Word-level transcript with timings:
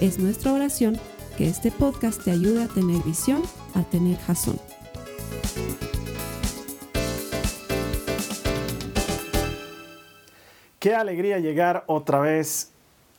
Es 0.00 0.18
nuestra 0.18 0.52
oración 0.52 0.98
que 1.38 1.48
este 1.48 1.70
podcast 1.70 2.22
te 2.22 2.30
ayude 2.30 2.64
a 2.64 2.68
tener 2.68 3.02
visión, 3.02 3.42
a 3.74 3.82
tener 3.82 4.18
jazón. 4.18 4.60
Qué 10.78 10.94
alegría 10.94 11.38
llegar 11.38 11.84
otra 11.86 12.20
vez 12.20 12.72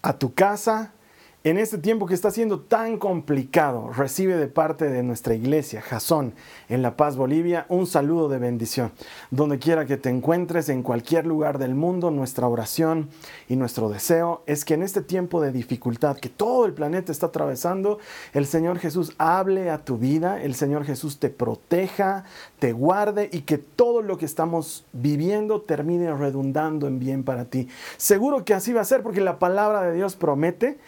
a 0.04 0.14
tu 0.14 0.36
casa 0.36 0.94
en 1.44 1.58
este 1.58 1.78
tiempo 1.78 2.08
que 2.08 2.14
está 2.14 2.32
siendo 2.32 2.60
tan 2.60 2.98
complicado, 2.98 3.92
recibe 3.94 4.36
de 4.36 4.48
parte 4.48 4.90
de 4.90 5.04
nuestra 5.04 5.34
iglesia, 5.34 5.82
Jasón, 5.82 6.34
en 6.68 6.82
La 6.82 6.98
Paz, 6.98 7.16
Bolivia, 7.16 7.66
un 7.70 7.86
saludo 7.86 8.28
de 8.28 8.40
bendición. 8.40 8.92
Donde 9.32 9.60
quiera 9.60 9.86
que 9.86 9.98
te 9.98 10.10
encuentres, 10.10 10.68
en 10.68 10.84
cualquier 10.84 11.26
lugar 11.26 11.58
del 11.58 11.76
mundo, 11.76 12.12
nuestra 12.12 12.48
oración 12.48 13.10
y 13.48 13.56
nuestro 13.56 13.88
deseo 13.88 14.42
es 14.46 14.66
que 14.66 14.74
en 14.74 14.84
este 14.84 15.02
tiempo 15.02 15.40
de 15.40 15.52
dificultad 15.52 16.18
que 16.18 16.28
todo 16.28 16.66
el 16.66 16.74
planeta 16.74 17.12
está 17.12 17.28
atravesando, 17.28 18.00
el 18.34 18.46
Señor 18.46 18.80
Jesús 18.80 19.14
hable 19.18 19.70
a 19.70 19.86
tu 19.86 19.98
vida, 19.98 20.42
el 20.42 20.56
Señor 20.56 20.86
Jesús 20.86 21.20
te 21.20 21.30
proteja, 21.30 22.26
te 22.60 22.74
guarde 22.74 23.30
y 23.32 23.42
que 23.42 23.58
todo 23.58 24.02
lo 24.02 24.18
que 24.18 24.26
estamos 24.26 24.86
viviendo 24.92 25.62
termine 25.62 26.14
redundando 26.14 26.88
en 26.88 27.00
bien 27.00 27.24
para 27.24 27.46
ti. 27.46 27.70
Seguro 27.96 28.44
que 28.44 28.54
así 28.54 28.74
va 28.74 28.82
a 28.82 28.86
ser 28.86 29.04
porque 29.04 29.22
la 29.22 29.40
palabra 29.40 29.84
de 29.84 29.94
Dios 29.94 30.16
promete 30.16 30.80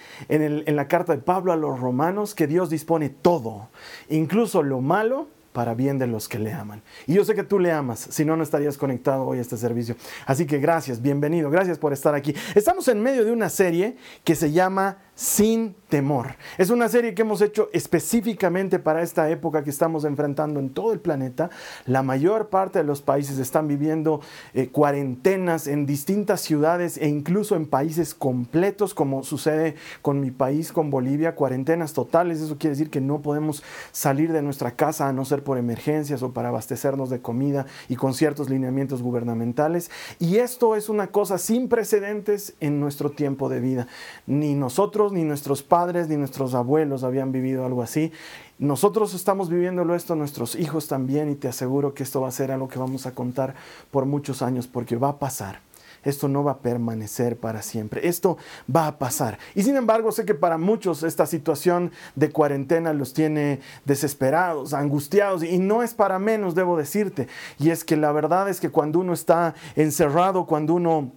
en 0.41 0.75
la 0.75 0.87
carta 0.87 1.13
de 1.13 1.21
Pablo 1.21 1.51
a 1.51 1.55
los 1.55 1.79
romanos 1.79 2.35
que 2.35 2.47
Dios 2.47 2.69
dispone 2.69 3.09
todo, 3.09 3.69
incluso 4.09 4.63
lo 4.63 4.81
malo 4.81 5.27
para 5.53 5.73
bien 5.73 5.97
de 5.99 6.07
los 6.07 6.27
que 6.27 6.39
le 6.39 6.53
aman. 6.53 6.81
Y 7.07 7.15
yo 7.15 7.25
sé 7.25 7.35
que 7.35 7.43
tú 7.43 7.59
le 7.59 7.71
amas, 7.71 7.99
si 7.99 8.23
no, 8.23 8.35
no 8.35 8.43
estarías 8.43 8.77
conectado 8.77 9.25
hoy 9.25 9.39
a 9.39 9.41
este 9.41 9.57
servicio. 9.57 9.95
Así 10.25 10.45
que 10.45 10.59
gracias, 10.59 11.01
bienvenido, 11.01 11.49
gracias 11.49 11.77
por 11.77 11.91
estar 11.91 12.15
aquí. 12.15 12.33
Estamos 12.55 12.87
en 12.87 13.01
medio 13.01 13.25
de 13.25 13.31
una 13.31 13.49
serie 13.49 13.97
que 14.23 14.35
se 14.35 14.51
llama 14.51 14.97
sin 15.19 15.75
temor. 15.89 16.35
Es 16.57 16.69
una 16.69 16.87
serie 16.87 17.13
que 17.13 17.23
hemos 17.23 17.41
hecho 17.41 17.67
específicamente 17.73 18.79
para 18.79 19.01
esta 19.01 19.29
época 19.29 19.65
que 19.65 19.69
estamos 19.69 20.05
enfrentando 20.05 20.61
en 20.61 20.69
todo 20.69 20.93
el 20.93 21.01
planeta. 21.01 21.49
La 21.85 22.03
mayor 22.03 22.47
parte 22.47 22.79
de 22.79 22.85
los 22.85 23.01
países 23.01 23.37
están 23.37 23.67
viviendo 23.67 24.21
eh, 24.53 24.69
cuarentenas 24.69 25.67
en 25.67 25.85
distintas 25.85 26.39
ciudades 26.39 26.95
e 26.95 27.09
incluso 27.09 27.57
en 27.57 27.65
países 27.65 28.15
completos, 28.15 28.93
como 28.93 29.23
sucede 29.23 29.75
con 30.01 30.21
mi 30.21 30.31
país, 30.31 30.71
con 30.71 30.89
Bolivia, 30.89 31.35
cuarentenas 31.35 31.91
totales. 31.91 32.39
Eso 32.39 32.57
quiere 32.57 32.77
decir 32.77 32.89
que 32.89 33.01
no 33.01 33.21
podemos 33.21 33.61
salir 33.91 34.31
de 34.31 34.41
nuestra 34.41 34.71
casa 34.71 35.09
a 35.09 35.11
no 35.11 35.25
ser 35.25 35.43
por 35.43 35.57
emergencias 35.57 36.23
o 36.23 36.31
para 36.31 36.47
abastecernos 36.47 37.09
de 37.09 37.19
comida 37.19 37.65
y 37.89 37.97
con 37.97 38.13
ciertos 38.13 38.49
lineamientos 38.49 39.01
gubernamentales. 39.01 39.91
Y 40.17 40.37
esto 40.37 40.77
es 40.77 40.87
una 40.87 41.07
cosa 41.07 41.37
sin 41.39 41.67
precedentes 41.67 42.53
en 42.61 42.79
nuestro 42.79 43.09
tiempo 43.09 43.49
de 43.49 43.59
vida. 43.59 43.87
Ni 44.25 44.53
nosotros 44.53 45.08
ni 45.11 45.23
nuestros 45.23 45.63
padres, 45.63 46.07
ni 46.07 46.17
nuestros 46.17 46.53
abuelos 46.53 47.03
habían 47.03 47.31
vivido 47.31 47.65
algo 47.65 47.81
así. 47.81 48.11
Nosotros 48.57 49.13
estamos 49.13 49.49
viviéndolo 49.49 49.95
esto, 49.95 50.15
nuestros 50.15 50.55
hijos 50.55 50.87
también, 50.87 51.29
y 51.29 51.35
te 51.35 51.47
aseguro 51.47 51.93
que 51.93 52.03
esto 52.03 52.21
va 52.21 52.27
a 52.27 52.31
ser 52.31 52.51
algo 52.51 52.67
que 52.67 52.79
vamos 52.79 53.05
a 53.05 53.13
contar 53.13 53.55
por 53.91 54.05
muchos 54.05 54.41
años, 54.41 54.67
porque 54.67 54.95
va 54.95 55.09
a 55.09 55.19
pasar. 55.19 55.61
Esto 56.03 56.27
no 56.27 56.43
va 56.43 56.53
a 56.53 56.57
permanecer 56.59 57.37
para 57.37 57.61
siempre. 57.61 58.07
Esto 58.07 58.37
va 58.73 58.87
a 58.87 58.99
pasar. 58.99 59.37
Y 59.55 59.63
sin 59.63 59.75
embargo, 59.75 60.11
sé 60.11 60.25
que 60.25 60.33
para 60.33 60.57
muchos 60.57 61.03
esta 61.03 61.25
situación 61.25 61.91
de 62.15 62.31
cuarentena 62.31 62.93
los 62.93 63.13
tiene 63.13 63.59
desesperados, 63.85 64.73
angustiados. 64.73 65.43
Y 65.43 65.57
no 65.57 65.83
es 65.83 65.93
para 65.93 66.19
menos, 66.19 66.55
debo 66.55 66.77
decirte. 66.77 67.27
Y 67.57 67.71
es 67.71 67.83
que 67.83 67.97
la 67.97 68.11
verdad 68.11 68.49
es 68.49 68.59
que 68.59 68.69
cuando 68.69 68.99
uno 68.99 69.13
está 69.13 69.55
encerrado, 69.75 70.45
cuando 70.45 70.75
uno 70.75 71.11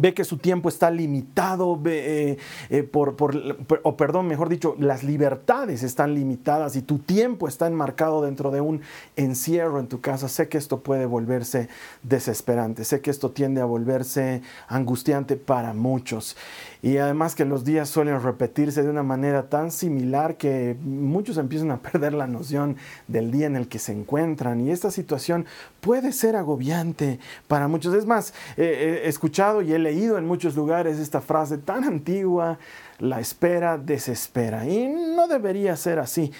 ve 0.00 0.14
que 0.14 0.24
su 0.24 0.38
tiempo 0.38 0.68
está 0.68 0.90
limitado, 0.90 1.80
eh, 1.86 2.36
eh, 2.70 2.82
por, 2.82 3.16
o 3.82 3.96
perdón, 3.96 4.26
mejor 4.28 4.48
dicho, 4.48 4.76
las 4.78 5.02
libertades 5.02 5.82
están 5.82 6.14
limitadas 6.14 6.76
y 6.76 6.82
tu 6.82 6.98
tiempo 6.98 7.48
está 7.48 7.66
enmarcado 7.66 8.22
dentro 8.22 8.50
de 8.50 8.60
un 8.60 8.82
encierro 9.16 9.80
en 9.80 9.88
tu 9.88 10.00
casa, 10.00 10.28
sé 10.28 10.48
que 10.48 10.58
esto 10.58 10.80
puede 10.80 11.06
volverse 11.06 11.68
desesperante, 12.02 12.84
sé 12.84 13.00
que 13.00 13.10
esto 13.10 13.30
tiende 13.30 13.60
a 13.60 13.64
volverse 13.64 14.42
angustiante 14.68 15.36
para 15.36 15.72
muchos. 15.74 16.36
Y 16.86 16.98
además 16.98 17.34
que 17.34 17.44
los 17.44 17.64
días 17.64 17.88
suelen 17.88 18.22
repetirse 18.22 18.80
de 18.80 18.88
una 18.88 19.02
manera 19.02 19.48
tan 19.48 19.72
similar 19.72 20.36
que 20.36 20.76
muchos 20.80 21.36
empiezan 21.36 21.72
a 21.72 21.78
perder 21.82 22.14
la 22.14 22.28
noción 22.28 22.76
del 23.08 23.32
día 23.32 23.48
en 23.48 23.56
el 23.56 23.66
que 23.66 23.80
se 23.80 23.90
encuentran. 23.90 24.60
Y 24.60 24.70
esta 24.70 24.92
situación 24.92 25.46
puede 25.80 26.12
ser 26.12 26.36
agobiante 26.36 27.18
para 27.48 27.66
muchos. 27.66 27.92
Es 27.92 28.06
más, 28.06 28.34
he 28.56 29.08
escuchado 29.08 29.62
y 29.62 29.72
he 29.72 29.80
leído 29.80 30.16
en 30.16 30.28
muchos 30.28 30.54
lugares 30.54 31.00
esta 31.00 31.20
frase 31.20 31.58
tan 31.58 31.82
antigua, 31.82 32.60
la 33.00 33.18
espera 33.18 33.78
desespera. 33.78 34.64
Y 34.64 34.86
no 34.86 35.26
debería 35.26 35.74
ser 35.74 35.98
así. 35.98 36.30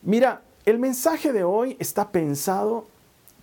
Mira, 0.00 0.40
el 0.64 0.78
mensaje 0.78 1.34
de 1.34 1.44
hoy 1.44 1.76
está 1.78 2.12
pensado 2.12 2.86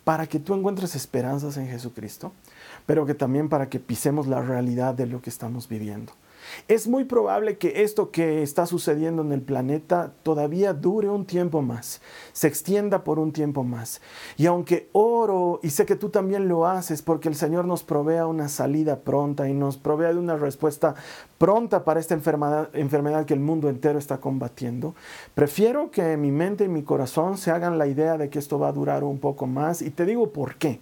para 0.04 0.26
que 0.26 0.40
tú 0.40 0.56
encuentres 0.56 0.96
esperanzas 0.96 1.58
en 1.58 1.68
Jesucristo, 1.68 2.32
pero 2.88 3.06
que 3.06 3.14
también 3.14 3.50
para 3.50 3.70
que 3.70 3.80
pisemos 3.80 4.26
la 4.26 4.42
realidad 4.42 4.96
de 4.96 5.06
lo 5.06 5.22
que 5.22 5.30
estamos 5.30 5.70
viviendo. 5.70 6.12
Es 6.68 6.88
muy 6.88 7.04
probable 7.04 7.58
que 7.58 7.84
esto 7.84 8.12
que 8.12 8.44
está 8.44 8.66
sucediendo 8.66 9.22
en 9.22 9.32
el 9.32 9.42
planeta 9.42 10.14
todavía 10.24 10.74
dure 10.74 11.10
un 11.10 11.26
tiempo 11.26 11.62
más, 11.62 12.02
se 12.34 12.48
extienda 12.48 13.04
por 13.04 13.20
un 13.20 13.32
tiempo 13.32 13.64
más. 13.64 14.02
Y 14.38 14.46
aunque 14.46 14.90
oro, 14.92 15.60
y 15.64 15.70
sé 15.70 15.86
que 15.86 15.96
tú 15.96 16.10
también 16.10 16.48
lo 16.48 16.66
haces, 16.66 17.02
porque 17.02 17.30
el 17.30 17.36
Señor 17.36 17.66
nos 17.66 17.84
provea 17.84 18.28
una 18.28 18.50
salida 18.50 19.00
pronta 19.00 19.50
y 19.50 19.54
nos 19.54 19.78
provea 19.78 20.14
de 20.14 20.20
una 20.20 20.36
respuesta 20.36 20.96
pronta 21.38 21.84
para 21.84 22.00
esta 22.00 22.14
enfermedad, 22.14 22.70
enfermedad 22.74 23.26
que 23.26 23.34
el 23.34 23.40
mundo 23.40 23.70
entero 23.70 24.00
está 24.00 24.20
combatiendo, 24.20 24.96
prefiero 25.36 25.92
que 25.92 26.18
mi 26.18 26.32
mente 26.32 26.66
y 26.66 26.68
mi 26.68 26.84
corazón 26.84 27.38
se 27.38 27.52
hagan 27.52 27.78
la 27.78 27.88
idea 27.88 28.18
de 28.18 28.30
que 28.30 28.40
esto 28.40 28.60
va 28.60 28.70
a 28.70 28.74
durar 28.74 29.04
un 29.04 29.20
poco 29.20 29.48
más. 29.48 29.82
Y 29.82 29.90
te 29.90 30.06
digo 30.06 30.32
por 30.32 30.56
qué. 30.56 30.80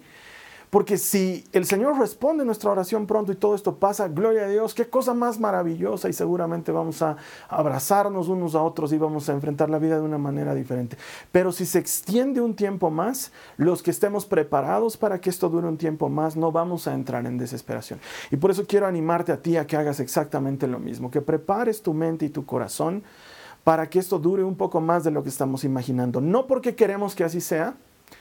Porque 0.70 0.98
si 0.98 1.44
el 1.52 1.64
Señor 1.64 1.98
responde 1.98 2.44
nuestra 2.44 2.70
oración 2.70 3.06
pronto 3.06 3.32
y 3.32 3.36
todo 3.36 3.54
esto 3.54 3.76
pasa, 3.76 4.08
gloria 4.08 4.44
a 4.44 4.48
Dios, 4.48 4.74
qué 4.74 4.88
cosa 4.88 5.14
más 5.14 5.40
maravillosa 5.40 6.08
y 6.08 6.12
seguramente 6.12 6.72
vamos 6.72 7.00
a 7.00 7.16
abrazarnos 7.48 8.28
unos 8.28 8.54
a 8.54 8.62
otros 8.62 8.92
y 8.92 8.98
vamos 8.98 9.28
a 9.28 9.32
enfrentar 9.32 9.70
la 9.70 9.78
vida 9.78 9.96
de 9.96 10.02
una 10.02 10.18
manera 10.18 10.54
diferente. 10.54 10.98
Pero 11.32 11.52
si 11.52 11.64
se 11.64 11.78
extiende 11.78 12.42
un 12.42 12.54
tiempo 12.54 12.90
más, 12.90 13.32
los 13.56 13.82
que 13.82 13.90
estemos 13.90 14.26
preparados 14.26 14.96
para 14.96 15.20
que 15.20 15.30
esto 15.30 15.48
dure 15.48 15.66
un 15.66 15.78
tiempo 15.78 16.10
más, 16.10 16.36
no 16.36 16.52
vamos 16.52 16.86
a 16.86 16.94
entrar 16.94 17.24
en 17.26 17.38
desesperación. 17.38 18.00
Y 18.30 18.36
por 18.36 18.50
eso 18.50 18.66
quiero 18.66 18.86
animarte 18.86 19.32
a 19.32 19.40
ti 19.40 19.56
a 19.56 19.66
que 19.66 19.76
hagas 19.76 20.00
exactamente 20.00 20.66
lo 20.66 20.78
mismo, 20.78 21.10
que 21.10 21.22
prepares 21.22 21.80
tu 21.80 21.94
mente 21.94 22.26
y 22.26 22.30
tu 22.30 22.44
corazón 22.44 23.02
para 23.64 23.88
que 23.88 23.98
esto 23.98 24.18
dure 24.18 24.44
un 24.44 24.56
poco 24.56 24.80
más 24.80 25.04
de 25.04 25.10
lo 25.10 25.22
que 25.22 25.28
estamos 25.28 25.64
imaginando. 25.64 26.20
No 26.20 26.46
porque 26.46 26.74
queremos 26.74 27.14
que 27.14 27.24
así 27.24 27.40
sea, 27.40 27.76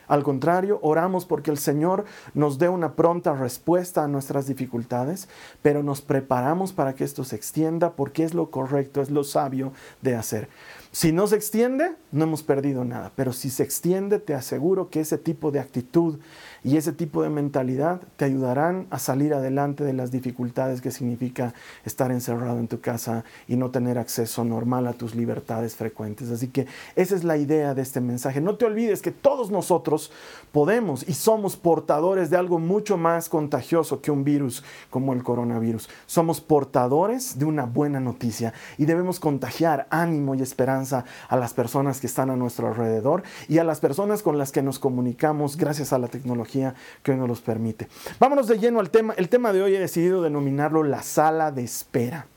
al 0.08 0.24
contrario, 0.24 0.80
oramos 0.82 1.26
porque 1.26 1.52
el 1.52 1.58
Señor 1.58 2.06
nos 2.34 2.58
dé 2.58 2.70
una 2.70 2.94
pronta 2.96 3.34
respuesta 3.34 4.04
a 4.04 4.08
nuestras 4.08 4.48
dificultades, 4.48 5.28
pero 5.62 5.84
nos 5.84 6.02
preparamos 6.02 6.74
para 6.74 6.96
que 6.96 7.04
esto 7.04 7.24
se 7.24 7.36
extienda 7.36 7.92
porque 7.92 8.24
es 8.24 8.34
lo 8.34 8.50
correcto, 8.50 9.02
es 9.02 9.12
lo 9.12 9.24
sabio 9.24 9.74
de 10.02 10.16
hacer. 10.16 10.50
Si 10.92 11.12
no 11.12 11.28
se 11.28 11.36
extiende, 11.36 11.96
no 12.12 12.24
hemos 12.24 12.44
perdido 12.44 12.86
nada, 12.86 13.12
pero 13.16 13.34
si 13.34 13.50
se 13.50 13.64
extiende, 13.64 14.20
te 14.20 14.34
aseguro 14.34 14.90
que 14.90 15.02
ese 15.02 15.18
tipo 15.18 15.52
de 15.52 15.60
actitud 15.60 16.20
y 16.68 16.76
ese 16.76 16.92
tipo 16.92 17.24
de 17.24 17.30
mentalidad 17.30 18.02
te 18.18 18.26
ayudarán 18.26 18.88
a 18.90 19.00
salir 19.00 19.34
adelante 19.34 19.86
de 19.86 19.94
las 19.94 20.12
dificultades 20.12 20.82
que 20.82 20.92
significa 20.92 21.54
estar 21.86 22.12
encerrado 22.12 22.60
en 22.60 22.68
tu 22.68 22.82
casa 22.82 23.24
y 23.48 23.56
no 23.56 23.72
tener 23.72 23.98
acceso 23.98 24.44
normal 24.44 24.86
a 24.88 24.92
tus 24.92 25.16
libertades 25.16 25.78
frecuentes. 25.78 26.30
Así 26.30 26.50
que 26.50 26.68
esa 26.98 27.16
es 27.16 27.24
la 27.24 27.38
idea 27.38 27.74
de 27.74 27.82
este 27.82 28.02
mensaje. 28.02 28.42
No 28.42 28.58
te 28.58 28.66
olvides 28.66 29.02
que 29.02 29.12
todos 29.12 29.50
nosotros 29.50 30.12
podemos 30.52 31.08
y 31.08 31.14
somos 31.14 31.56
portadores 31.56 32.30
de 32.30 32.36
algo 32.36 32.60
mucho 32.60 32.98
más 32.98 33.30
contagioso 33.30 34.02
que 34.02 34.12
un 34.12 34.26
virus 34.26 34.62
como 34.90 35.14
el 35.14 35.24
coronavirus. 35.24 35.88
Somos 36.06 36.42
portadores 36.42 37.40
de 37.40 37.46
una 37.46 37.64
buena 37.64 38.02
noticia 38.02 38.54
y 38.78 38.84
debemos 38.84 39.22
contagiar 39.22 39.88
ánimo 39.90 40.36
y 40.36 40.42
esperanza 40.42 41.06
a 41.30 41.38
las 41.38 41.54
personas 41.54 42.02
que 42.02 42.08
están 42.08 42.30
a 42.30 42.36
nuestro 42.36 42.68
alrededor 42.68 43.24
y 43.48 43.60
a 43.60 43.64
las 43.64 43.80
personas 43.80 44.22
con 44.22 44.38
las 44.38 44.52
que 44.52 44.62
nos 44.62 44.80
comunicamos 44.80 45.56
gracias 45.56 45.94
a 45.94 45.98
la 45.98 46.10
tecnología 46.10 46.57
que 47.04 47.12
hoy 47.12 47.18
nos 47.18 47.28
los 47.28 47.42
permite. 47.42 47.88
Vámonos 48.20 48.48
de 48.48 48.60
lleno 48.60 48.80
al 48.80 48.90
tema. 48.90 49.14
El 49.18 49.30
tema 49.30 49.54
de 49.54 49.62
hoy 49.62 49.76
he 49.76 49.80
decidido 49.80 50.22
denominarlo 50.22 50.84
la 50.84 51.02
sala 51.02 51.52
de 51.52 51.64
espera. 51.64 52.28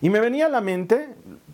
Y 0.00 0.10
me 0.10 0.20
venía 0.20 0.46
a 0.46 0.48
la 0.48 0.60
mente, 0.60 1.08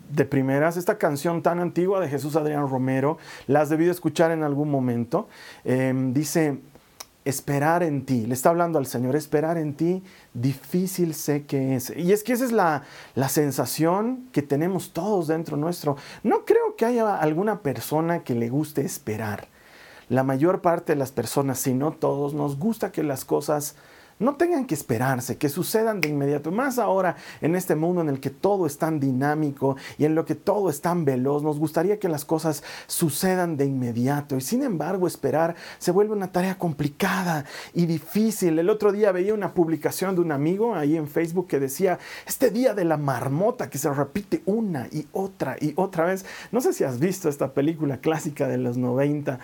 de 0.09 0.25
primeras, 0.25 0.77
esta 0.77 0.97
canción 0.97 1.41
tan 1.41 1.59
antigua 1.59 1.99
de 1.99 2.07
Jesús 2.07 2.35
Adrián 2.35 2.69
Romero, 2.69 3.17
la 3.47 3.61
has 3.61 3.69
debido 3.69 3.91
escuchar 3.91 4.31
en 4.31 4.43
algún 4.43 4.71
momento. 4.71 5.27
Em, 5.65 6.13
dice, 6.13 6.59
esperar 7.25 7.83
en 7.83 8.05
ti, 8.05 8.25
le 8.25 8.33
está 8.33 8.49
hablando 8.49 8.79
al 8.79 8.85
Señor, 8.85 9.17
esperar 9.17 9.57
en 9.57 9.73
ti, 9.73 10.01
difícil 10.33 11.13
sé 11.13 11.45
que 11.45 11.75
es. 11.75 11.91
Y 11.95 12.13
es 12.13 12.23
que 12.23 12.33
esa 12.33 12.45
es 12.45 12.53
la, 12.53 12.83
la 13.15 13.27
sensación 13.27 14.29
que 14.31 14.41
tenemos 14.41 14.93
todos 14.93 15.27
dentro 15.27 15.57
nuestro. 15.57 15.97
No 16.23 16.45
creo 16.45 16.77
que 16.77 16.85
haya 16.85 17.17
alguna 17.17 17.59
persona 17.59 18.23
que 18.23 18.33
le 18.33 18.49
guste 18.49 18.81
esperar. 18.81 19.49
La 20.09 20.23
mayor 20.23 20.61
parte 20.61 20.93
de 20.93 20.99
las 20.99 21.11
personas, 21.11 21.59
si 21.59 21.73
no 21.73 21.91
todos, 21.91 22.33
nos 22.33 22.57
gusta 22.57 22.91
que 22.91 23.03
las 23.03 23.25
cosas 23.25 23.75
no 24.19 24.35
tengan 24.35 24.65
que 24.65 24.73
esperarse, 24.73 25.37
que 25.37 25.49
sucedan 25.49 26.01
de 26.01 26.09
inmediato. 26.09 26.51
Más 26.51 26.79
ahora 26.79 27.15
en 27.41 27.55
este 27.55 27.75
mundo 27.75 28.01
en 28.01 28.09
el 28.09 28.19
que 28.19 28.29
todo 28.29 28.65
es 28.65 28.77
tan 28.77 28.99
dinámico 28.99 29.77
y 29.97 30.05
en 30.05 30.15
lo 30.15 30.25
que 30.25 30.35
todo 30.35 30.69
es 30.69 30.81
tan 30.81 31.05
veloz, 31.05 31.43
nos 31.43 31.59
gustaría 31.59 31.99
que 31.99 32.09
las 32.09 32.25
cosas 32.25 32.63
sucedan 32.87 33.57
de 33.57 33.65
inmediato. 33.65 34.35
Y 34.35 34.41
sin 34.41 34.63
embargo, 34.63 35.07
esperar 35.07 35.55
se 35.77 35.91
vuelve 35.91 36.13
una 36.13 36.31
tarea 36.31 36.57
complicada 36.57 37.45
y 37.73 37.85
difícil. 37.85 38.57
El 38.57 38.69
otro 38.69 38.91
día 38.91 39.11
veía 39.11 39.33
una 39.33 39.53
publicación 39.53 40.15
de 40.15 40.21
un 40.21 40.31
amigo 40.31 40.75
ahí 40.75 40.97
en 40.97 41.07
Facebook 41.07 41.47
que 41.47 41.59
decía, 41.59 41.99
este 42.25 42.49
día 42.49 42.73
de 42.73 42.85
la 42.85 42.97
marmota 42.97 43.69
que 43.69 43.77
se 43.77 43.93
repite 43.93 44.41
una 44.45 44.87
y 44.91 45.07
otra 45.11 45.57
y 45.59 45.73
otra 45.75 46.05
vez. 46.05 46.25
No 46.51 46.61
sé 46.61 46.73
si 46.73 46.83
has 46.83 46.99
visto 46.99 47.29
esta 47.29 47.53
película 47.53 47.97
clásica 47.97 48.47
de 48.47 48.57
los 48.57 48.77
90 48.77 49.39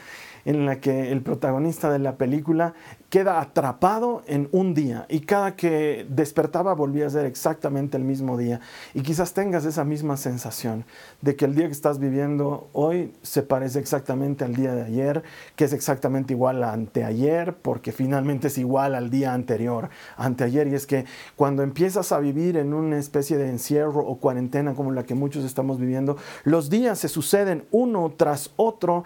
en 0.45 0.66
la 0.66 0.80
que 0.80 1.12
el 1.12 1.22
protagonista 1.22 1.92
de 1.92 2.00
la 2.00 2.18
película 2.18 2.74
queda 3.13 3.40
atrapado 3.40 4.24
en 4.25 4.50
un 4.51 4.74
día 4.74 5.06
y 5.07 5.19
cada 5.19 5.56
que 5.56 6.07
despertaba 6.10 6.74
volvía 6.74 7.06
a 7.06 7.12
ser 7.12 7.28
exactamente 7.28 7.95
el 7.95 8.04
mismo 8.04 8.40
día. 8.40 8.60
Y 8.95 9.01
quizás 9.01 9.34
tengas 9.34 9.66
esa 9.66 9.84
misma 9.84 10.18
sensación 10.18 10.84
de 11.22 11.36
que 11.36 11.45
el 11.45 11.54
día 11.54 11.68
que 11.68 11.74
estás 11.74 12.00
viviendo 12.00 12.69
hoy 12.74 13.13
se 13.22 13.44
parece 13.44 13.78
exactamente 13.78 14.44
al 14.45 14.56
día 14.56 14.74
de 14.74 14.81
ayer, 14.81 15.22
que 15.56 15.66
es 15.66 15.74
exactamente 15.74 16.34
igual 16.34 16.63
a 16.63 16.74
anteayer, 16.74 17.56
porque 17.56 17.92
finalmente 17.92 18.48
es 18.48 18.57
igual 18.57 18.95
al 18.95 19.12
día 19.12 19.36
anterior, 19.36 19.90
anteayer. 20.18 20.68
Y 20.69 20.74
es 20.74 20.88
que 20.88 21.06
cuando 21.36 21.62
empiezas 21.62 22.12
a 22.12 22.19
vivir 22.19 22.57
en 22.57 22.74
una 22.74 22.98
especie 22.98 23.38
de 23.38 23.48
encierro 23.48 24.00
o 24.00 24.18
cuarentena 24.18 24.74
como 24.74 24.92
la 24.92 25.04
que 25.04 25.13
muchos 25.13 25.45
estamos 25.45 25.80
viviendo, 25.80 26.18
los 26.45 26.72
días 26.72 26.98
se 26.98 27.10
suceden 27.10 27.66
uno 27.69 28.12
tras 28.18 28.50
otro 28.56 29.04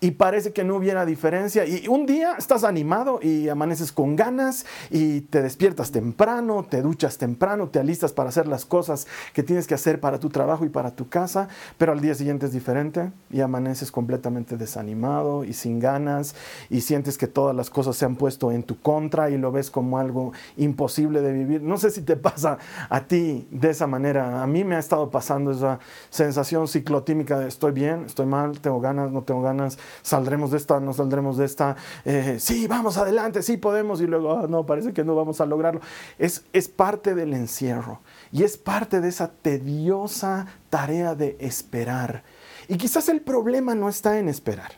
y 0.00 0.12
parece 0.12 0.52
que 0.52 0.64
no 0.64 0.76
hubiera 0.76 1.04
diferencia. 1.04 1.66
Y 1.66 1.86
un 1.86 2.06
día 2.06 2.34
estás 2.38 2.64
animado 2.64 3.20
y 3.22 3.48
amaneces 3.48 3.92
con 3.92 4.16
ganas 4.16 4.64
y 4.90 5.20
te 5.22 5.42
despiertas 5.42 5.92
temprano, 5.92 6.66
te 6.68 6.80
duchas 6.80 7.18
temprano, 7.18 7.68
te 7.68 7.78
alistas 7.78 8.12
para 8.12 8.30
hacer 8.30 8.48
las 8.48 8.64
cosas 8.64 9.06
que 9.34 9.42
tienes 9.42 9.66
que 9.66 9.74
hacer 9.74 10.00
para 10.00 10.18
tu 10.18 10.30
trabajo 10.30 10.64
y 10.64 10.70
para 10.70 10.96
tu 10.96 11.08
casa, 11.08 11.48
pero 11.76 11.92
al 11.92 12.00
día 12.00 12.14
siguiente 12.14 12.46
es 12.46 12.52
diferente 12.52 13.12
y 13.30 13.42
amaneces 13.42 13.92
completamente 13.92 14.56
desanimado 14.56 15.44
y 15.44 15.52
sin 15.52 15.80
ganas 15.80 16.34
y 16.70 16.80
sientes 16.80 17.18
que 17.18 17.26
todas 17.26 17.54
las 17.54 17.68
cosas 17.68 17.96
se 17.96 18.06
han 18.06 18.16
puesto 18.16 18.52
en 18.52 18.62
tu 18.62 18.80
contra 18.80 19.28
y 19.28 19.36
lo 19.36 19.52
ves 19.52 19.70
como 19.70 19.98
algo 19.98 20.32
imposible 20.56 21.20
de 21.20 21.32
vivir. 21.32 21.62
No 21.62 21.76
sé 21.76 21.90
si 21.90 22.00
te 22.00 22.16
pasa 22.16 22.56
a 22.88 23.06
ti 23.06 23.46
de 23.50 23.70
esa 23.70 23.86
manera. 23.86 24.42
A 24.42 24.46
mí 24.46 24.64
me 24.64 24.76
ha 24.76 24.78
estado 24.78 25.10
pasando 25.10 25.50
esa 25.50 25.78
sensación 26.08 26.68
ciclotímica 26.68 27.38
de 27.38 27.48
estoy 27.48 27.72
bien, 27.72 28.04
estoy 28.06 28.24
mal, 28.24 28.60
tengo 28.60 28.80
ganas, 28.80 29.10
no 29.10 29.22
tengo 29.22 29.42
ganas, 29.42 29.78
saldremos 30.02 30.50
de 30.50 30.56
esta, 30.56 30.80
no 30.80 30.92
saldremos 30.92 31.36
de 31.36 31.44
esta, 31.44 31.76
eh, 32.04 32.36
sí, 32.38 32.66
vamos 32.66 32.96
adelante, 32.96 33.42
sí 33.42 33.56
podemos 33.56 34.00
y 34.00 34.06
luego, 34.06 34.32
ah, 34.32 34.46
no, 34.48 34.66
parece 34.66 34.92
que 34.92 35.04
no 35.04 35.14
vamos 35.14 35.40
a 35.40 35.46
lograrlo. 35.46 35.80
Es, 36.18 36.44
es 36.52 36.68
parte 36.68 37.14
del 37.14 37.34
encierro 37.34 38.00
y 38.32 38.44
es 38.44 38.56
parte 38.56 39.00
de 39.00 39.08
esa 39.08 39.30
tediosa 39.30 40.46
tarea 40.68 41.14
de 41.14 41.36
esperar. 41.40 42.22
Y 42.68 42.76
quizás 42.76 43.08
el 43.08 43.20
problema 43.20 43.74
no 43.74 43.88
está 43.88 44.18
en 44.18 44.28
esperar. 44.28 44.72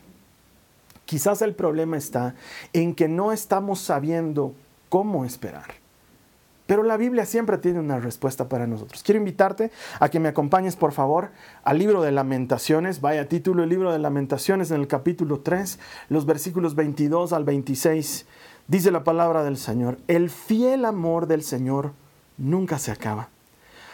Quizás 1.05 1.41
el 1.41 1.53
problema 1.53 1.97
está 1.97 2.33
en 2.71 2.95
que 2.95 3.07
no 3.07 3.31
estamos 3.31 3.79
sabiendo 3.79 4.55
cómo 4.89 5.25
esperar. 5.25 5.82
Pero 6.73 6.81
la 6.81 6.97
Biblia 6.97 7.27
siempre 7.27 7.59
tiene 7.59 7.79
una 7.79 7.99
respuesta 7.99 8.49
para 8.49 8.65
nosotros. 8.65 9.03
Quiero 9.03 9.19
invitarte 9.19 9.69
a 9.99 10.09
que 10.09 10.19
me 10.19 10.29
acompañes, 10.29 10.75
por 10.75 10.91
favor, 10.91 11.29
al 11.63 11.77
libro 11.77 12.01
de 12.01 12.11
lamentaciones. 12.11 12.99
Vaya 12.99 13.29
título, 13.29 13.61
el 13.61 13.69
libro 13.69 13.91
de 13.91 13.99
lamentaciones 13.99 14.71
en 14.71 14.81
el 14.81 14.87
capítulo 14.87 15.41
3, 15.41 15.77
los 16.09 16.25
versículos 16.25 16.73
22 16.73 17.31
al 17.31 17.43
26. 17.43 18.25
Dice 18.67 18.89
la 18.89 19.03
palabra 19.03 19.43
del 19.43 19.57
Señor, 19.57 19.99
el 20.07 20.31
fiel 20.31 20.85
amor 20.85 21.27
del 21.27 21.43
Señor 21.43 21.91
nunca 22.39 22.79
se 22.79 22.89
acaba. 22.89 23.29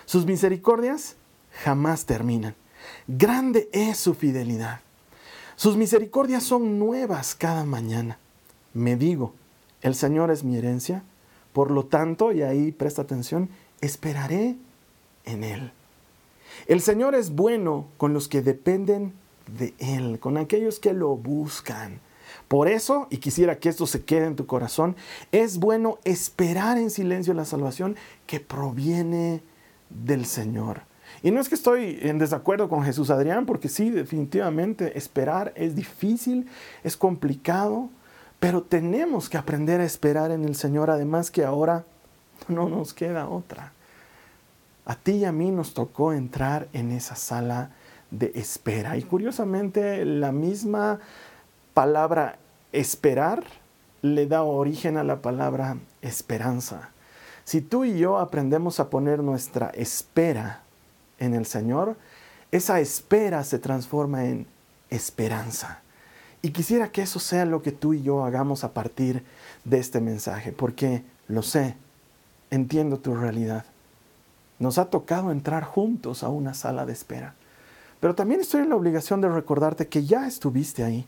Sus 0.05 0.25
misericordias 0.25 1.17
jamás 1.65 2.05
terminan. 2.05 2.55
Grande 3.07 3.67
es 3.73 3.97
su 3.97 4.13
fidelidad. 4.13 4.79
Sus 5.57 5.75
misericordias 5.75 6.43
son 6.43 6.79
nuevas 6.79 7.35
cada 7.35 7.65
mañana. 7.65 8.19
Me 8.73 8.95
digo, 8.95 9.33
el 9.81 9.95
Señor 9.95 10.31
es 10.31 10.45
mi 10.45 10.55
herencia, 10.55 11.03
por 11.59 11.71
lo 11.71 11.83
tanto, 11.83 12.31
y 12.31 12.41
ahí 12.41 12.71
presta 12.71 13.01
atención, 13.01 13.49
esperaré 13.81 14.55
en 15.25 15.43
Él. 15.43 15.73
El 16.67 16.79
Señor 16.79 17.15
es 17.15 17.31
bueno 17.31 17.87
con 17.97 18.13
los 18.13 18.29
que 18.29 18.41
dependen 18.41 19.11
de 19.57 19.73
Él, 19.77 20.19
con 20.21 20.37
aquellos 20.37 20.79
que 20.79 20.93
lo 20.93 21.17
buscan. 21.17 21.99
Por 22.47 22.69
eso, 22.69 23.07
y 23.09 23.17
quisiera 23.17 23.59
que 23.59 23.67
esto 23.67 23.87
se 23.87 24.05
quede 24.05 24.27
en 24.27 24.37
tu 24.37 24.45
corazón, 24.45 24.95
es 25.33 25.57
bueno 25.57 25.99
esperar 26.05 26.77
en 26.77 26.91
silencio 26.91 27.33
la 27.33 27.43
salvación 27.43 27.97
que 28.25 28.39
proviene 28.39 29.43
del 29.89 30.25
Señor. 30.27 30.83
Y 31.23 31.31
no 31.31 31.41
es 31.41 31.49
que 31.49 31.55
estoy 31.55 31.99
en 32.03 32.19
desacuerdo 32.19 32.69
con 32.69 32.85
Jesús 32.85 33.09
Adrián, 33.09 33.45
porque 33.45 33.67
sí, 33.67 33.89
definitivamente 33.89 34.97
esperar 34.97 35.51
es 35.57 35.75
difícil, 35.75 36.47
es 36.85 36.95
complicado, 36.95 37.89
pero 38.39 38.63
tenemos 38.63 39.29
que 39.29 39.37
aprender 39.37 39.81
a 39.81 39.85
esperar 39.85 40.31
en 40.31 40.45
el 40.45 40.55
Señor, 40.55 40.89
además 40.89 41.31
que 41.31 41.43
ahora 41.43 41.85
no 42.47 42.69
nos 42.69 42.93
queda 42.93 43.27
otra. 43.27 43.73
A 44.85 44.95
ti 44.95 45.11
y 45.11 45.25
a 45.25 45.31
mí 45.31 45.51
nos 45.51 45.73
tocó 45.73 46.13
entrar 46.13 46.67
en 46.73 46.91
esa 46.91 47.15
sala 47.15 47.71
de 48.11 48.31
espera. 48.35 48.97
Y 48.97 49.03
curiosamente, 49.03 50.03
la 50.05 50.31
misma 50.31 50.99
palabra 51.73 52.37
esperar 52.71 53.43
le 54.01 54.25
da 54.25 54.43
origen 54.43 54.97
a 54.97 55.03
la 55.03 55.21
palabra 55.21 55.77
esperanza. 56.01 56.89
Si 57.43 57.61
tú 57.61 57.83
y 57.83 57.99
yo 57.99 58.19
aprendemos 58.19 58.79
a 58.79 58.89
poner 58.89 59.19
nuestra 59.21 59.69
espera 59.69 60.61
en 61.19 61.33
el 61.33 61.45
Señor, 61.45 61.97
esa 62.51 62.79
espera 62.79 63.43
se 63.43 63.59
transforma 63.59 64.25
en 64.25 64.47
esperanza. 64.89 65.81
Y 66.41 66.51
quisiera 66.51 66.91
que 66.91 67.01
eso 67.01 67.19
sea 67.19 67.45
lo 67.45 67.61
que 67.61 67.71
tú 67.71 67.93
y 67.93 68.01
yo 68.01 68.23
hagamos 68.23 68.63
a 68.63 68.73
partir 68.73 69.23
de 69.65 69.79
este 69.79 69.99
mensaje, 69.99 70.51
porque 70.51 71.03
lo 71.27 71.41
sé, 71.41 71.75
entiendo 72.49 72.99
tu 72.99 73.15
realidad. 73.15 73.65
Nos 74.57 74.77
ha 74.77 74.85
tocado 74.85 75.31
entrar 75.31 75.63
juntos 75.63 76.23
a 76.23 76.29
una 76.29 76.53
sala 76.53 76.85
de 76.85 76.93
espera, 76.93 77.35
pero 77.99 78.15
también 78.15 78.41
estoy 78.41 78.61
en 78.61 78.69
la 78.69 78.75
obligación 78.75 79.21
de 79.21 79.29
recordarte 79.29 79.87
que 79.87 80.05
ya 80.05 80.27
estuviste 80.27 80.83
ahí 80.83 81.05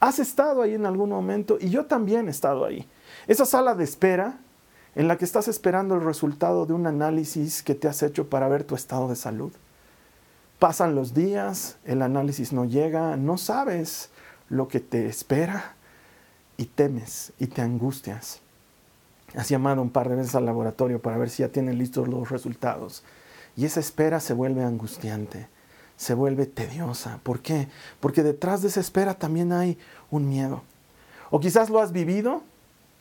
Has 0.00 0.18
estado 0.18 0.62
ahí 0.62 0.74
en 0.74 0.86
algún 0.86 1.10
momento 1.10 1.58
y 1.60 1.70
yo 1.70 1.86
también 1.86 2.28
he 2.28 2.30
estado 2.30 2.64
ahí. 2.64 2.86
Esa 3.26 3.44
sala 3.44 3.74
de 3.74 3.84
espera 3.84 4.38
en 4.94 5.08
la 5.08 5.16
que 5.16 5.24
estás 5.24 5.48
esperando 5.48 5.94
el 5.94 6.02
resultado 6.02 6.66
de 6.66 6.72
un 6.72 6.86
análisis 6.86 7.62
que 7.62 7.74
te 7.74 7.88
has 7.88 8.02
hecho 8.02 8.28
para 8.28 8.48
ver 8.48 8.64
tu 8.64 8.74
estado 8.74 9.08
de 9.08 9.16
salud. 9.16 9.52
Pasan 10.58 10.94
los 10.94 11.14
días, 11.14 11.76
el 11.84 12.02
análisis 12.02 12.52
no 12.52 12.64
llega, 12.64 13.16
no 13.16 13.38
sabes 13.38 14.10
lo 14.54 14.68
que 14.68 14.80
te 14.80 15.06
espera 15.06 15.74
y 16.56 16.66
temes 16.66 17.32
y 17.38 17.48
te 17.48 17.62
angustias. 17.62 18.40
Has 19.36 19.48
llamado 19.48 19.82
un 19.82 19.90
par 19.90 20.08
de 20.08 20.16
veces 20.16 20.34
al 20.34 20.46
laboratorio 20.46 21.02
para 21.02 21.18
ver 21.18 21.28
si 21.28 21.42
ya 21.42 21.48
tienen 21.48 21.78
listos 21.78 22.08
los 22.08 22.30
resultados 22.30 23.02
y 23.56 23.64
esa 23.64 23.80
espera 23.80 24.20
se 24.20 24.32
vuelve 24.32 24.64
angustiante 24.64 25.48
se 25.96 26.14
vuelve 26.14 26.46
tediosa. 26.46 27.20
¿Por 27.22 27.40
qué? 27.40 27.68
Porque 28.00 28.22
detrás 28.22 28.62
de 28.62 28.68
esa 28.68 28.80
espera 28.80 29.14
también 29.14 29.52
hay 29.52 29.78
un 30.10 30.28
miedo. 30.28 30.62
O 31.30 31.40
quizás 31.40 31.70
lo 31.70 31.80
has 31.80 31.92
vivido 31.92 32.42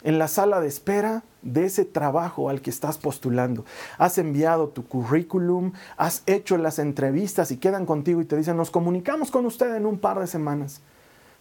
en 0.04 0.20
la 0.20 0.28
sala 0.28 0.60
de 0.60 0.68
espera 0.68 1.24
de 1.42 1.66
ese 1.66 1.86
trabajo 1.86 2.50
al 2.50 2.62
que 2.62 2.70
estás 2.70 2.98
postulando. 2.98 3.66
Has 3.98 4.18
enviado 4.18 4.70
tu 4.70 4.86
currículum, 4.86 5.74
has 5.98 6.24
hecho 6.26 6.58
las 6.58 6.80
entrevistas 6.80 7.52
y 7.52 7.58
quedan 7.58 7.86
contigo 7.86 8.22
y 8.22 8.26
te 8.26 8.38
dicen, 8.38 8.58
nos 8.58 8.72
comunicamos 8.72 9.32
con 9.32 9.46
usted 9.46 9.76
en 9.76 9.86
un 9.86 10.00
par 10.00 10.20
de 10.20 10.28
semanas. 10.28 10.82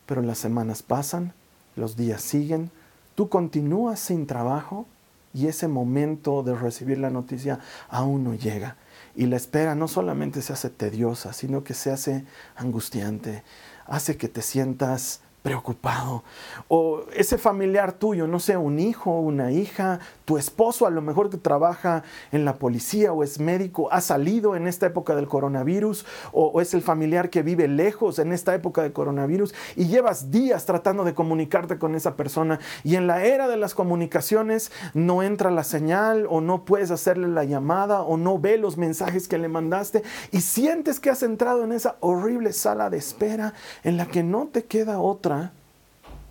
Pero 0.06 0.22
las 0.22 0.38
semanas 0.38 0.82
pasan, 0.82 1.32
los 1.76 1.96
días 1.96 2.22
siguen, 2.22 2.70
tú 3.14 3.28
continúas 3.28 4.00
sin 4.00 4.26
trabajo 4.26 4.86
y 5.34 5.46
ese 5.46 5.68
momento 5.68 6.42
de 6.42 6.54
recibir 6.54 6.98
la 6.98 7.10
noticia 7.10 7.60
aún 7.88 8.24
no 8.24 8.34
llega. 8.34 8.76
Y 9.14 9.26
la 9.26 9.36
espera 9.36 9.74
no 9.74 9.88
solamente 9.88 10.42
se 10.42 10.52
hace 10.52 10.70
tediosa, 10.70 11.32
sino 11.32 11.64
que 11.64 11.74
se 11.74 11.90
hace 11.90 12.24
angustiante, 12.56 13.42
hace 13.86 14.16
que 14.16 14.28
te 14.28 14.42
sientas 14.42 15.20
preocupado. 15.42 16.22
O 16.68 17.02
ese 17.14 17.36
familiar 17.36 17.92
tuyo, 17.92 18.26
no 18.26 18.38
sé, 18.38 18.56
un 18.56 18.78
hijo, 18.78 19.18
una 19.18 19.50
hija, 19.50 19.98
tu 20.24 20.38
esposo 20.38 20.86
a 20.86 20.90
lo 20.90 21.02
mejor 21.02 21.30
que 21.30 21.36
trabaja 21.36 22.04
en 22.30 22.44
la 22.44 22.56
policía 22.56 23.12
o 23.12 23.24
es 23.24 23.40
médico, 23.40 23.92
ha 23.92 24.00
salido 24.00 24.54
en 24.54 24.68
esta 24.68 24.86
época 24.86 25.16
del 25.16 25.26
coronavirus, 25.26 26.06
o, 26.32 26.60
es 26.60 26.74
el 26.74 26.82
familiar 26.82 27.28
que 27.28 27.42
vive 27.42 27.66
lejos 27.66 28.18
en 28.20 28.32
esta 28.32 28.54
época 28.54 28.82
de 28.82 28.92
coronavirus 28.92 29.52
y 29.74 29.86
llevas 29.86 30.30
días 30.30 30.64
tratando 30.64 31.02
de 31.02 31.14
comunicarte 31.14 31.78
con 31.78 31.94
esa 31.96 32.14
persona 32.14 32.60
y 32.84 32.94
en 32.94 33.06
la 33.06 33.24
era 33.24 33.48
de 33.48 33.56
las 33.56 33.74
comunicaciones 33.74 34.70
no 34.94 35.22
entra 35.22 35.50
la 35.50 35.64
señal 35.64 36.26
o 36.28 36.40
no 36.40 36.64
puedes 36.64 36.90
hacerle 36.90 37.26
la 37.28 37.44
llamada 37.44 38.02
o 38.02 38.16
no 38.16 38.38
ve 38.38 38.58
los 38.58 38.76
mensajes 38.76 39.26
que 39.26 39.38
le 39.38 39.48
mandaste 39.48 40.02
y 40.30 40.42
sientes 40.42 41.00
que 41.00 41.10
has 41.10 41.22
entrado 41.22 41.64
en 41.64 41.72
esa 41.72 41.96
horrible 42.00 42.52
sala 42.52 42.90
de 42.90 42.98
espera 42.98 43.54
en 43.82 43.96
la 43.96 44.06
que 44.06 44.22
no 44.22 44.48
te 44.52 44.64
queda 44.64 45.00
otra 45.00 45.31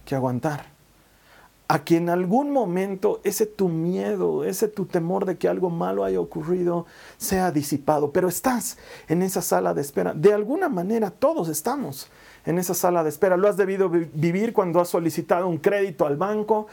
que 0.06 0.16
aguantar. 0.16 0.66
A 1.68 1.86
que 1.86 1.96
en 1.96 2.10
algún 2.10 2.52
momento 2.52 3.22
ese 3.24 3.46
tu 3.46 3.70
miedo, 3.70 4.44
ese 4.44 4.68
tu 4.68 4.86
temor 4.86 5.26
de 5.26 5.38
que 5.38 5.48
algo 5.48 5.70
malo 5.70 6.04
haya 6.04 6.20
ocurrido 6.20 6.86
sea 7.18 7.52
disipado. 7.52 8.12
Pero 8.12 8.28
estás 8.28 8.78
en 9.08 9.22
esa 9.22 9.42
sala 9.42 9.74
de 9.74 9.82
espera. 9.82 10.14
De 10.14 10.34
alguna 10.34 10.68
manera 10.68 11.12
todos 11.12 11.48
estamos 11.48 12.10
en 12.46 12.58
esa 12.58 12.74
sala 12.74 13.04
de 13.04 13.10
espera. 13.10 13.38
Lo 13.38 13.48
has 13.48 13.58
debido 13.58 13.90
vivir 13.90 14.54
cuando 14.54 14.80
has 14.80 14.90
solicitado 14.90 15.48
un 15.48 15.58
crédito 15.58 16.06
al 16.06 16.18
banco 16.18 16.68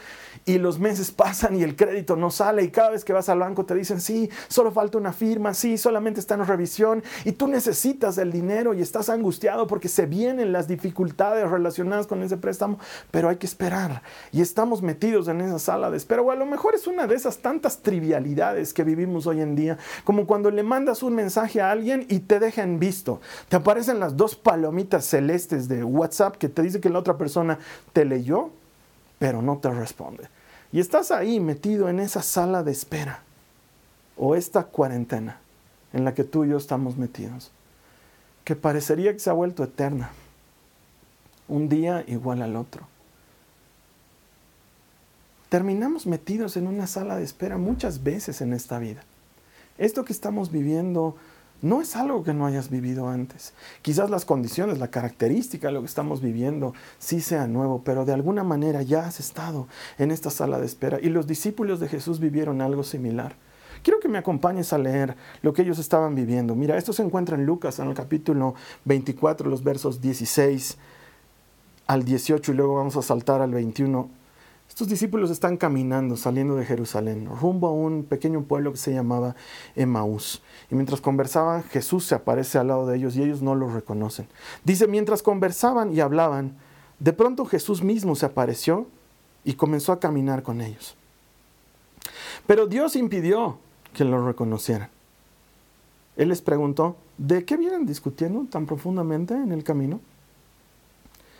y 0.45 0.57
los 0.57 0.79
meses 0.79 1.11
pasan 1.19 1.55
y 1.55 1.63
el 1.63 1.75
crédito 1.75 2.15
no 2.15 2.31
sale 2.31 2.63
y 2.63 2.69
cada 2.69 2.91
vez 2.91 3.05
que 3.05 3.13
vas 3.13 3.29
al 3.29 3.39
banco 3.39 3.65
te 3.65 3.75
dicen, 3.75 4.01
sí, 4.01 4.29
solo 4.47 4.71
falta 4.71 4.97
una 4.97 5.13
firma, 5.13 5.53
sí, 5.53 5.77
solamente 5.77 6.19
está 6.19 6.35
en 6.35 6.45
revisión 6.45 7.03
y 7.25 7.33
tú 7.33 7.47
necesitas 7.47 8.17
el 8.17 8.31
dinero 8.31 8.73
y 8.73 8.81
estás 8.81 9.09
angustiado 9.09 9.67
porque 9.67 9.87
se 9.87 10.05
vienen 10.05 10.51
las 10.51 10.67
dificultades 10.67 11.49
relacionadas 11.49 12.07
con 12.07 12.23
ese 12.23 12.37
préstamo, 12.37 12.79
pero 13.11 13.29
hay 13.29 13.37
que 13.37 13.45
esperar 13.45 14.01
y 14.31 14.41
estamos 14.41 14.81
metidos 14.81 15.27
en 15.27 15.41
esa 15.41 15.59
sala 15.59 15.91
de 15.91 15.97
espera 15.97 16.21
o 16.21 16.31
a 16.31 16.35
lo 16.35 16.45
mejor 16.45 16.75
es 16.75 16.87
una 16.87 17.07
de 17.07 17.15
esas 17.15 17.39
tantas 17.39 17.79
trivialidades 17.79 18.73
que 18.73 18.83
vivimos 18.83 19.27
hoy 19.27 19.41
en 19.41 19.55
día, 19.55 19.77
como 20.03 20.25
cuando 20.25 20.51
le 20.51 20.63
mandas 20.63 21.03
un 21.03 21.15
mensaje 21.15 21.61
a 21.61 21.71
alguien 21.71 22.05
y 22.09 22.19
te 22.19 22.39
dejan 22.39 22.79
visto, 22.79 23.21
te 23.47 23.55
aparecen 23.55 23.99
las 23.99 24.15
dos 24.15 24.35
palomitas 24.35 25.05
celestes 25.05 25.58
de 25.67 25.83
WhatsApp 25.83 26.37
que 26.37 26.49
te 26.49 26.61
dice 26.61 26.79
que 26.79 26.89
la 26.89 26.99
otra 26.99 27.17
persona 27.17 27.59
te 27.93 28.05
leyó, 28.05 28.51
pero 29.17 29.41
no 29.41 29.57
te 29.57 29.69
responde. 29.69 30.29
Y 30.71 30.79
estás 30.79 31.11
ahí 31.11 31.39
metido 31.39 31.89
en 31.89 31.99
esa 31.99 32.21
sala 32.21 32.63
de 32.63 32.71
espera 32.71 33.23
o 34.17 34.35
esta 34.35 34.65
cuarentena 34.65 35.39
en 35.93 36.05
la 36.05 36.13
que 36.13 36.23
tú 36.23 36.45
y 36.45 36.49
yo 36.49 36.57
estamos 36.57 36.97
metidos, 36.97 37.51
que 38.43 38.55
parecería 38.55 39.13
que 39.13 39.19
se 39.19 39.29
ha 39.29 39.33
vuelto 39.33 39.63
eterna, 39.63 40.11
un 41.47 41.67
día 41.67 42.03
igual 42.07 42.41
al 42.41 42.55
otro. 42.55 42.87
Terminamos 45.49 46.05
metidos 46.05 46.57
en 46.57 46.67
una 46.67 46.85
sala 46.85 47.15
de 47.15 47.23
espera 47.23 47.57
muchas 47.57 48.03
veces 48.03 48.41
en 48.41 48.53
esta 48.53 48.77
vida. 48.77 49.01
Esto 49.79 50.05
que 50.05 50.13
estamos 50.13 50.51
viviendo 50.51 51.15
no 51.61 51.81
es 51.81 51.95
algo 51.95 52.23
que 52.23 52.33
no 52.33 52.45
hayas 52.45 52.69
vivido 52.69 53.09
antes. 53.09 53.53
Quizás 53.81 54.09
las 54.09 54.25
condiciones, 54.25 54.79
la 54.79 54.89
característica 54.89 55.67
de 55.67 55.73
lo 55.73 55.81
que 55.81 55.87
estamos 55.87 56.21
viviendo 56.21 56.73
sí 56.99 57.21
sea 57.21 57.47
nuevo, 57.47 57.81
pero 57.83 58.05
de 58.05 58.13
alguna 58.13 58.43
manera 58.43 58.81
ya 58.81 59.05
has 59.05 59.19
estado 59.19 59.67
en 59.97 60.11
esta 60.11 60.29
sala 60.29 60.59
de 60.59 60.65
espera 60.65 60.99
y 61.01 61.09
los 61.09 61.27
discípulos 61.27 61.79
de 61.79 61.89
Jesús 61.89 62.19
vivieron 62.19 62.61
algo 62.61 62.83
similar. 62.83 63.35
Quiero 63.83 63.99
que 63.99 64.09
me 64.09 64.17
acompañes 64.17 64.73
a 64.73 64.77
leer 64.77 65.15
lo 65.41 65.53
que 65.53 65.61
ellos 65.61 65.79
estaban 65.79 66.15
viviendo. 66.15 66.55
Mira, 66.55 66.77
esto 66.77 66.91
se 66.91 67.03
encuentra 67.03 67.35
en 67.35 67.45
Lucas, 67.45 67.79
en 67.79 67.87
el 67.87 67.93
capítulo 67.93 68.55
24, 68.85 69.49
los 69.49 69.63
versos 69.63 70.01
16 70.01 70.77
al 71.87 72.03
18 72.03 72.51
y 72.51 72.55
luego 72.55 72.75
vamos 72.75 72.97
a 72.97 73.01
saltar 73.01 73.41
al 73.41 73.51
21 73.51 74.18
estos 74.69 74.87
discípulos 74.87 75.31
están 75.31 75.57
caminando, 75.57 76.15
saliendo 76.15 76.55
de 76.55 76.63
Jerusalén, 76.63 77.27
rumbo 77.41 77.67
a 77.67 77.73
un 77.73 78.03
pequeño 78.03 78.43
pueblo 78.43 78.71
que 78.71 78.77
se 78.77 78.93
llamaba 78.93 79.35
Emaús. 79.75 80.41
Y 80.71 80.75
mientras 80.75 81.01
conversaban, 81.01 81.63
Jesús 81.63 82.05
se 82.05 82.15
aparece 82.15 82.59
al 82.59 82.67
lado 82.67 82.85
de 82.87 82.95
ellos 82.95 83.15
y 83.15 83.23
ellos 83.23 83.41
no 83.41 83.55
lo 83.55 83.73
reconocen. 83.73 84.27
Dice, 84.63 84.87
mientras 84.87 85.23
conversaban 85.23 85.93
y 85.93 85.99
hablaban, 85.99 86.55
de 86.99 87.11
pronto 87.11 87.45
Jesús 87.45 87.81
mismo 87.81 88.15
se 88.15 88.27
apareció 88.27 88.87
y 89.43 89.55
comenzó 89.55 89.91
a 89.91 89.99
caminar 89.99 90.43
con 90.43 90.61
ellos. 90.61 90.95
Pero 92.45 92.67
Dios 92.67 92.95
impidió 92.95 93.57
que 93.93 94.05
lo 94.05 94.25
reconocieran. 94.25 94.89
Él 96.15 96.29
les 96.29 96.41
preguntó, 96.41 96.95
¿de 97.17 97.43
qué 97.43 97.57
vienen 97.57 97.85
discutiendo 97.85 98.45
tan 98.49 98.65
profundamente 98.65 99.33
en 99.33 99.51
el 99.51 99.63
camino? 99.63 99.99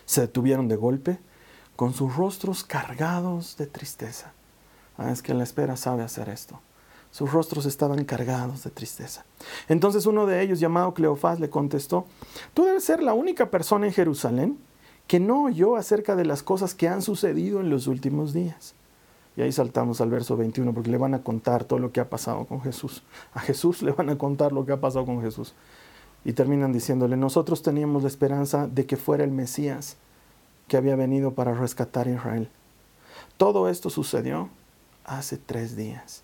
Se 0.06 0.22
detuvieron 0.22 0.68
de 0.68 0.76
golpe 0.76 1.20
con 1.80 1.94
sus 1.94 2.14
rostros 2.14 2.66
cargados 2.66 3.56
de 3.56 3.66
tristeza. 3.66 4.34
Ah, 4.98 5.12
es 5.12 5.22
que 5.22 5.34
la 5.34 5.46
espera 5.46 5.78
sabe 5.78 6.04
hacer 6.04 6.28
esto. 6.28 6.60
Sus 7.10 7.32
rostros 7.32 7.66
estaban 7.66 8.04
cargados 8.04 8.66
de 8.66 8.70
tristeza. 8.70 9.24
Entonces 9.70 10.06
uno 10.06 10.26
de 10.26 10.42
ellos, 10.42 10.60
llamado 10.60 10.94
Cleofás, 10.94 11.40
le 11.40 11.50
contestó, 11.50 12.06
tú 12.54 12.66
debes 12.66 12.84
ser 12.84 13.02
la 13.02 13.14
única 13.14 13.50
persona 13.50 13.86
en 13.86 13.94
Jerusalén 13.94 14.58
que 15.08 15.22
no 15.22 15.46
oyó 15.46 15.78
acerca 15.78 16.18
de 16.18 16.26
las 16.26 16.44
cosas 16.44 16.76
que 16.76 16.90
han 16.90 17.02
sucedido 17.02 17.62
en 17.62 17.70
los 17.70 17.88
últimos 17.88 18.34
días. 18.34 18.76
Y 19.38 19.42
ahí 19.42 19.54
saltamos 19.54 20.02
al 20.02 20.10
verso 20.10 20.36
21 20.36 20.74
porque 20.74 20.90
le 20.90 20.98
van 20.98 21.14
a 21.14 21.24
contar 21.24 21.64
todo 21.64 21.80
lo 21.80 21.94
que 21.94 22.02
ha 22.02 22.10
pasado 22.10 22.46
con 22.46 22.62
Jesús. 22.62 23.04
A 23.34 23.40
Jesús 23.40 23.82
le 23.84 23.94
van 23.94 24.10
a 24.10 24.18
contar 24.18 24.52
lo 24.52 24.66
que 24.66 24.74
ha 24.74 24.82
pasado 24.82 25.06
con 25.06 25.22
Jesús. 25.22 25.54
Y 26.26 26.34
terminan 26.34 26.74
diciéndole, 26.74 27.16
nosotros 27.16 27.64
teníamos 27.64 28.02
la 28.02 28.10
esperanza 28.10 28.68
de 28.68 28.86
que 28.86 28.98
fuera 28.98 29.24
el 29.24 29.32
Mesías 29.32 29.96
que 30.70 30.78
había 30.78 30.96
venido 30.96 31.34
para 31.34 31.54
rescatar 31.54 32.08
a 32.08 32.12
Israel. 32.12 32.50
Todo 33.36 33.68
esto 33.68 33.90
sucedió 33.90 34.50
hace 35.04 35.38
tres 35.38 35.76
días. 35.76 36.24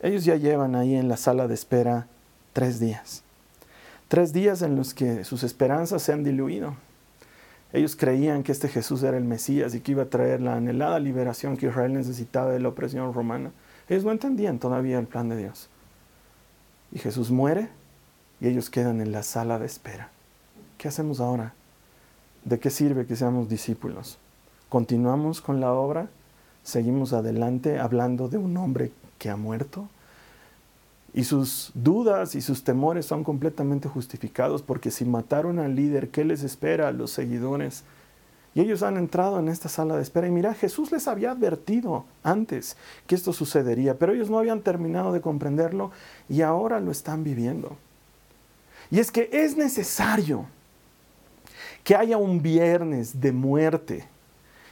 Ellos 0.00 0.26
ya 0.26 0.36
llevan 0.36 0.74
ahí 0.74 0.94
en 0.94 1.08
la 1.08 1.16
sala 1.16 1.48
de 1.48 1.54
espera 1.54 2.06
tres 2.52 2.78
días. 2.78 3.22
Tres 4.08 4.34
días 4.34 4.60
en 4.60 4.76
los 4.76 4.92
que 4.92 5.24
sus 5.24 5.42
esperanzas 5.42 6.02
se 6.02 6.12
han 6.12 6.24
diluido. 6.24 6.74
Ellos 7.72 7.96
creían 7.96 8.42
que 8.42 8.52
este 8.52 8.68
Jesús 8.68 9.02
era 9.02 9.16
el 9.16 9.24
Mesías 9.24 9.74
y 9.74 9.80
que 9.80 9.92
iba 9.92 10.02
a 10.02 10.10
traer 10.10 10.42
la 10.42 10.56
anhelada 10.56 10.98
liberación 10.98 11.56
que 11.56 11.68
Israel 11.68 11.94
necesitaba 11.94 12.50
de 12.50 12.60
la 12.60 12.68
opresión 12.68 13.14
romana. 13.14 13.52
Ellos 13.88 14.04
no 14.04 14.12
entendían 14.12 14.58
todavía 14.58 14.98
el 14.98 15.06
plan 15.06 15.30
de 15.30 15.38
Dios. 15.38 15.68
Y 16.92 16.98
Jesús 16.98 17.30
muere 17.30 17.70
y 18.40 18.48
ellos 18.48 18.68
quedan 18.68 19.00
en 19.00 19.12
la 19.12 19.22
sala 19.22 19.58
de 19.58 19.66
espera. 19.66 20.10
¿Qué 20.76 20.88
hacemos 20.88 21.20
ahora? 21.20 21.54
¿De 22.44 22.58
qué 22.58 22.70
sirve 22.70 23.06
que 23.06 23.14
seamos 23.14 23.48
discípulos? 23.48 24.18
¿Continuamos 24.68 25.40
con 25.40 25.60
la 25.60 25.72
obra? 25.72 26.08
¿Seguimos 26.64 27.12
adelante 27.12 27.78
hablando 27.78 28.28
de 28.28 28.38
un 28.38 28.56
hombre 28.56 28.90
que 29.18 29.30
ha 29.30 29.36
muerto? 29.36 29.88
Y 31.14 31.24
sus 31.24 31.70
dudas 31.74 32.34
y 32.34 32.40
sus 32.40 32.64
temores 32.64 33.06
son 33.06 33.22
completamente 33.22 33.88
justificados 33.88 34.62
porque 34.62 34.90
si 34.90 35.04
mataron 35.04 35.58
al 35.58 35.76
líder, 35.76 36.08
¿qué 36.08 36.24
les 36.24 36.42
espera 36.42 36.88
a 36.88 36.92
los 36.92 37.10
seguidores? 37.12 37.84
Y 38.54 38.60
ellos 38.60 38.82
han 38.82 38.96
entrado 38.96 39.38
en 39.38 39.48
esta 39.48 39.68
sala 39.68 39.96
de 39.96 40.02
espera 40.02 40.26
y 40.26 40.30
mira, 40.30 40.52
Jesús 40.52 40.90
les 40.90 41.06
había 41.06 41.30
advertido 41.30 42.04
antes 42.24 42.76
que 43.06 43.14
esto 43.14 43.32
sucedería, 43.32 43.98
pero 43.98 44.12
ellos 44.12 44.30
no 44.30 44.38
habían 44.38 44.62
terminado 44.62 45.12
de 45.12 45.20
comprenderlo 45.20 45.92
y 46.28 46.42
ahora 46.42 46.80
lo 46.80 46.90
están 46.90 47.24
viviendo. 47.24 47.76
Y 48.90 48.98
es 48.98 49.12
que 49.12 49.30
es 49.32 49.56
necesario 49.56 50.46
que 51.84 51.96
haya 51.96 52.16
un 52.16 52.42
viernes 52.42 53.20
de 53.20 53.32
muerte 53.32 54.08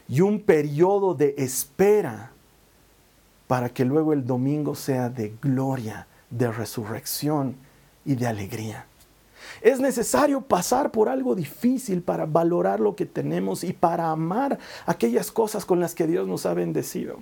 y 0.08 0.20
un 0.20 0.40
periodo 0.40 1.14
de 1.14 1.34
espera 1.38 2.32
para 3.46 3.68
que 3.68 3.84
luego 3.84 4.12
el 4.12 4.24
domingo 4.24 4.74
sea 4.74 5.08
de 5.08 5.32
gloria, 5.42 6.06
de 6.30 6.50
resurrección 6.52 7.56
y 8.04 8.14
de 8.14 8.26
alegría. 8.26 8.86
Es 9.60 9.80
necesario 9.80 10.40
pasar 10.40 10.90
por 10.90 11.08
algo 11.08 11.34
difícil 11.34 12.02
para 12.02 12.26
valorar 12.26 12.80
lo 12.80 12.94
que 12.94 13.06
tenemos 13.06 13.64
y 13.64 13.72
para 13.72 14.10
amar 14.10 14.58
aquellas 14.86 15.32
cosas 15.32 15.64
con 15.64 15.80
las 15.80 15.94
que 15.94 16.06
Dios 16.06 16.28
nos 16.28 16.46
ha 16.46 16.54
bendecido 16.54 17.18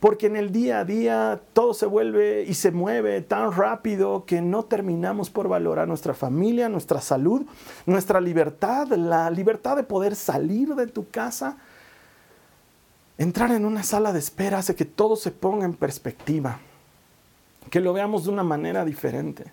porque 0.00 0.26
en 0.26 0.36
el 0.36 0.50
día 0.50 0.80
a 0.80 0.84
día 0.86 1.42
todo 1.52 1.74
se 1.74 1.84
vuelve 1.84 2.44
y 2.48 2.54
se 2.54 2.70
mueve 2.70 3.20
tan 3.20 3.52
rápido 3.52 4.24
que 4.24 4.40
no 4.40 4.64
terminamos 4.64 5.28
por 5.28 5.46
valorar 5.46 5.86
nuestra 5.86 6.14
familia, 6.14 6.70
nuestra 6.70 7.02
salud, 7.02 7.42
nuestra 7.84 8.18
libertad, 8.18 8.88
la 8.88 9.28
libertad 9.28 9.76
de 9.76 9.82
poder 9.82 10.16
salir 10.16 10.74
de 10.74 10.86
tu 10.86 11.10
casa. 11.10 11.58
Entrar 13.18 13.52
en 13.52 13.66
una 13.66 13.82
sala 13.82 14.14
de 14.14 14.20
espera 14.20 14.58
hace 14.58 14.74
que 14.74 14.86
todo 14.86 15.16
se 15.16 15.30
ponga 15.30 15.66
en 15.66 15.74
perspectiva, 15.74 16.58
que 17.68 17.80
lo 17.80 17.92
veamos 17.92 18.24
de 18.24 18.30
una 18.30 18.42
manera 18.42 18.86
diferente. 18.86 19.52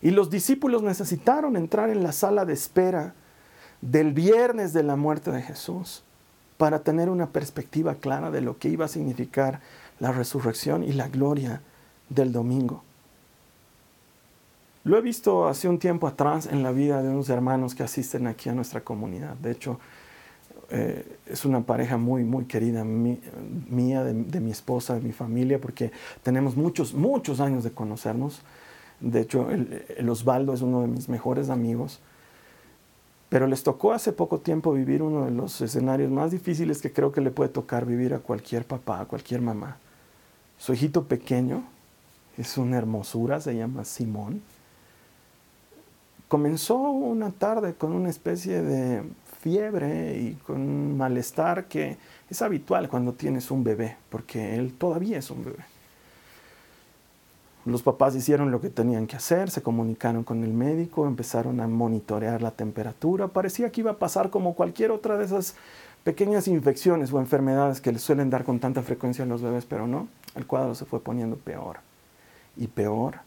Y 0.00 0.10
los 0.10 0.28
discípulos 0.28 0.82
necesitaron 0.82 1.56
entrar 1.56 1.88
en 1.88 2.02
la 2.02 2.10
sala 2.10 2.44
de 2.44 2.54
espera 2.54 3.14
del 3.80 4.12
viernes 4.12 4.72
de 4.72 4.82
la 4.82 4.96
muerte 4.96 5.30
de 5.30 5.42
Jesús 5.42 6.02
para 6.62 6.84
tener 6.84 7.10
una 7.10 7.30
perspectiva 7.30 7.96
clara 7.96 8.30
de 8.30 8.40
lo 8.40 8.56
que 8.56 8.68
iba 8.68 8.84
a 8.84 8.88
significar 8.88 9.58
la 9.98 10.12
resurrección 10.12 10.84
y 10.84 10.92
la 10.92 11.08
gloria 11.08 11.60
del 12.08 12.30
domingo. 12.30 12.84
Lo 14.84 14.96
he 14.96 15.00
visto 15.00 15.48
hace 15.48 15.68
un 15.68 15.80
tiempo 15.80 16.06
atrás 16.06 16.46
en 16.46 16.62
la 16.62 16.70
vida 16.70 17.02
de 17.02 17.08
unos 17.08 17.30
hermanos 17.30 17.74
que 17.74 17.82
asisten 17.82 18.28
aquí 18.28 18.48
a 18.48 18.54
nuestra 18.54 18.82
comunidad. 18.82 19.34
De 19.38 19.50
hecho, 19.50 19.80
eh, 20.70 21.04
es 21.26 21.44
una 21.44 21.62
pareja 21.62 21.96
muy, 21.96 22.22
muy 22.22 22.44
querida 22.44 22.84
mía, 22.84 24.04
de, 24.04 24.40
mi 24.40 24.52
esposa, 24.52 24.94
de 24.94 25.00
mi 25.00 25.10
familia, 25.10 25.60
porque 25.60 25.90
tenemos 26.22 26.56
muchos, 26.56 26.94
muchos 26.94 27.40
años 27.40 27.64
de 27.64 27.72
conocernos. 27.72 28.40
De 29.00 29.22
hecho, 29.22 29.50
el, 29.50 30.08
Osvaldo 30.08 30.54
es 30.54 30.60
uno 30.60 30.82
de 30.82 30.86
mis 30.86 31.08
mejores 31.08 31.50
amigos. 31.50 31.98
Pero 33.32 33.46
les 33.46 33.62
tocó 33.62 33.94
hace 33.94 34.12
poco 34.12 34.40
tiempo 34.40 34.74
vivir 34.74 35.02
uno 35.02 35.24
de 35.24 35.30
los 35.30 35.58
escenarios 35.62 36.10
más 36.10 36.32
difíciles 36.32 36.82
que 36.82 36.92
creo 36.92 37.12
que 37.12 37.22
le 37.22 37.30
puede 37.30 37.48
tocar 37.48 37.86
vivir 37.86 38.12
a 38.12 38.18
cualquier 38.18 38.66
papá, 38.66 39.00
a 39.00 39.04
cualquier 39.06 39.40
mamá. 39.40 39.78
Su 40.58 40.74
hijito 40.74 41.04
pequeño, 41.04 41.64
es 42.36 42.58
una 42.58 42.76
hermosura, 42.76 43.40
se 43.40 43.56
llama 43.56 43.86
Simón. 43.86 44.42
Comenzó 46.28 46.76
una 46.76 47.30
tarde 47.30 47.72
con 47.72 47.92
una 47.92 48.10
especie 48.10 48.60
de 48.60 49.02
fiebre 49.40 50.20
y 50.20 50.34
con 50.34 50.60
un 50.60 50.98
malestar 50.98 51.68
que 51.68 51.96
es 52.28 52.42
habitual 52.42 52.90
cuando 52.90 53.14
tienes 53.14 53.50
un 53.50 53.64
bebé, 53.64 53.96
porque 54.10 54.56
él 54.56 54.74
todavía 54.74 55.16
es 55.16 55.30
un 55.30 55.42
bebé. 55.42 55.71
Los 57.64 57.82
papás 57.82 58.16
hicieron 58.16 58.50
lo 58.50 58.60
que 58.60 58.70
tenían 58.70 59.06
que 59.06 59.16
hacer, 59.16 59.50
se 59.50 59.62
comunicaron 59.62 60.24
con 60.24 60.42
el 60.42 60.52
médico, 60.52 61.06
empezaron 61.06 61.60
a 61.60 61.68
monitorear 61.68 62.42
la 62.42 62.50
temperatura. 62.50 63.28
Parecía 63.28 63.70
que 63.70 63.82
iba 63.82 63.92
a 63.92 63.98
pasar 63.98 64.30
como 64.30 64.54
cualquier 64.54 64.90
otra 64.90 65.16
de 65.16 65.24
esas 65.24 65.54
pequeñas 66.02 66.48
infecciones 66.48 67.12
o 67.12 67.20
enfermedades 67.20 67.80
que 67.80 67.92
les 67.92 68.02
suelen 68.02 68.30
dar 68.30 68.44
con 68.44 68.58
tanta 68.58 68.82
frecuencia 68.82 69.24
a 69.24 69.28
los 69.28 69.42
bebés, 69.42 69.64
pero 69.64 69.86
no, 69.86 70.08
el 70.34 70.46
cuadro 70.46 70.74
se 70.74 70.84
fue 70.84 71.00
poniendo 71.00 71.36
peor 71.36 71.78
y 72.56 72.66
peor 72.66 73.20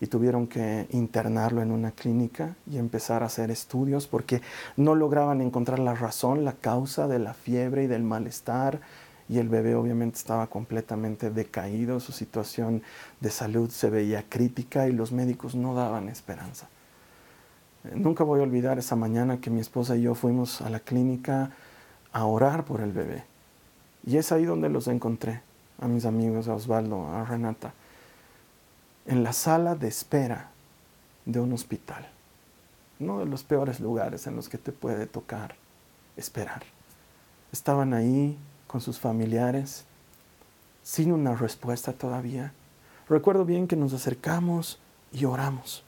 y 0.00 0.06
tuvieron 0.06 0.46
que 0.46 0.86
internarlo 0.90 1.62
en 1.62 1.70
una 1.70 1.90
clínica 1.90 2.54
y 2.70 2.78
empezar 2.78 3.22
a 3.22 3.26
hacer 3.26 3.50
estudios 3.50 4.06
porque 4.06 4.42
no 4.76 4.94
lograban 4.94 5.40
encontrar 5.40 5.78
la 5.78 5.94
razón, 5.94 6.44
la 6.44 6.52
causa 6.52 7.08
de 7.08 7.18
la 7.18 7.34
fiebre 7.34 7.84
y 7.84 7.86
del 7.86 8.02
malestar 8.02 8.80
y 9.28 9.38
el 9.38 9.48
bebé 9.48 9.74
obviamente 9.74 10.18
estaba 10.18 10.46
completamente 10.46 11.30
decaído, 11.30 12.00
su 12.00 12.12
situación 12.12 12.82
de 13.20 13.30
salud 13.30 13.70
se 13.70 13.90
veía 13.90 14.24
crítica 14.28 14.88
y 14.88 14.92
los 14.92 15.12
médicos 15.12 15.54
no 15.54 15.74
daban 15.74 16.08
esperanza. 16.08 16.68
Eh, 17.84 17.92
nunca 17.96 18.24
voy 18.24 18.40
a 18.40 18.44
olvidar 18.44 18.78
esa 18.78 18.96
mañana 18.96 19.40
que 19.40 19.50
mi 19.50 19.60
esposa 19.60 19.96
y 19.96 20.02
yo 20.02 20.14
fuimos 20.14 20.60
a 20.62 20.70
la 20.70 20.80
clínica 20.80 21.50
a 22.12 22.24
orar 22.24 22.64
por 22.64 22.80
el 22.80 22.92
bebé. 22.92 23.24
Y 24.06 24.16
es 24.16 24.30
ahí 24.32 24.44
donde 24.44 24.68
los 24.68 24.86
encontré, 24.88 25.42
a 25.80 25.88
mis 25.88 26.04
amigos, 26.04 26.48
a 26.48 26.54
Osvaldo, 26.54 27.08
a 27.08 27.24
Renata 27.24 27.72
en 29.06 29.22
la 29.22 29.32
sala 29.32 29.74
de 29.74 29.88
espera 29.88 30.50
de 31.24 31.40
un 31.40 31.52
hospital. 31.52 32.08
Uno 32.98 33.20
de 33.20 33.26
los 33.26 33.44
peores 33.44 33.80
lugares 33.80 34.26
en 34.26 34.36
los 34.36 34.48
que 34.48 34.58
te 34.58 34.72
puede 34.72 35.06
tocar 35.06 35.54
esperar. 36.16 36.62
Estaban 37.52 37.94
ahí 37.94 38.36
con 38.66 38.80
sus 38.80 38.98
familiares, 38.98 39.84
sin 40.82 41.12
una 41.12 41.34
respuesta 41.34 41.92
todavía. 41.92 42.52
Recuerdo 43.08 43.44
bien 43.44 43.66
que 43.66 43.76
nos 43.76 43.92
acercamos 43.92 44.78
y 45.12 45.24
oramos. 45.24 45.84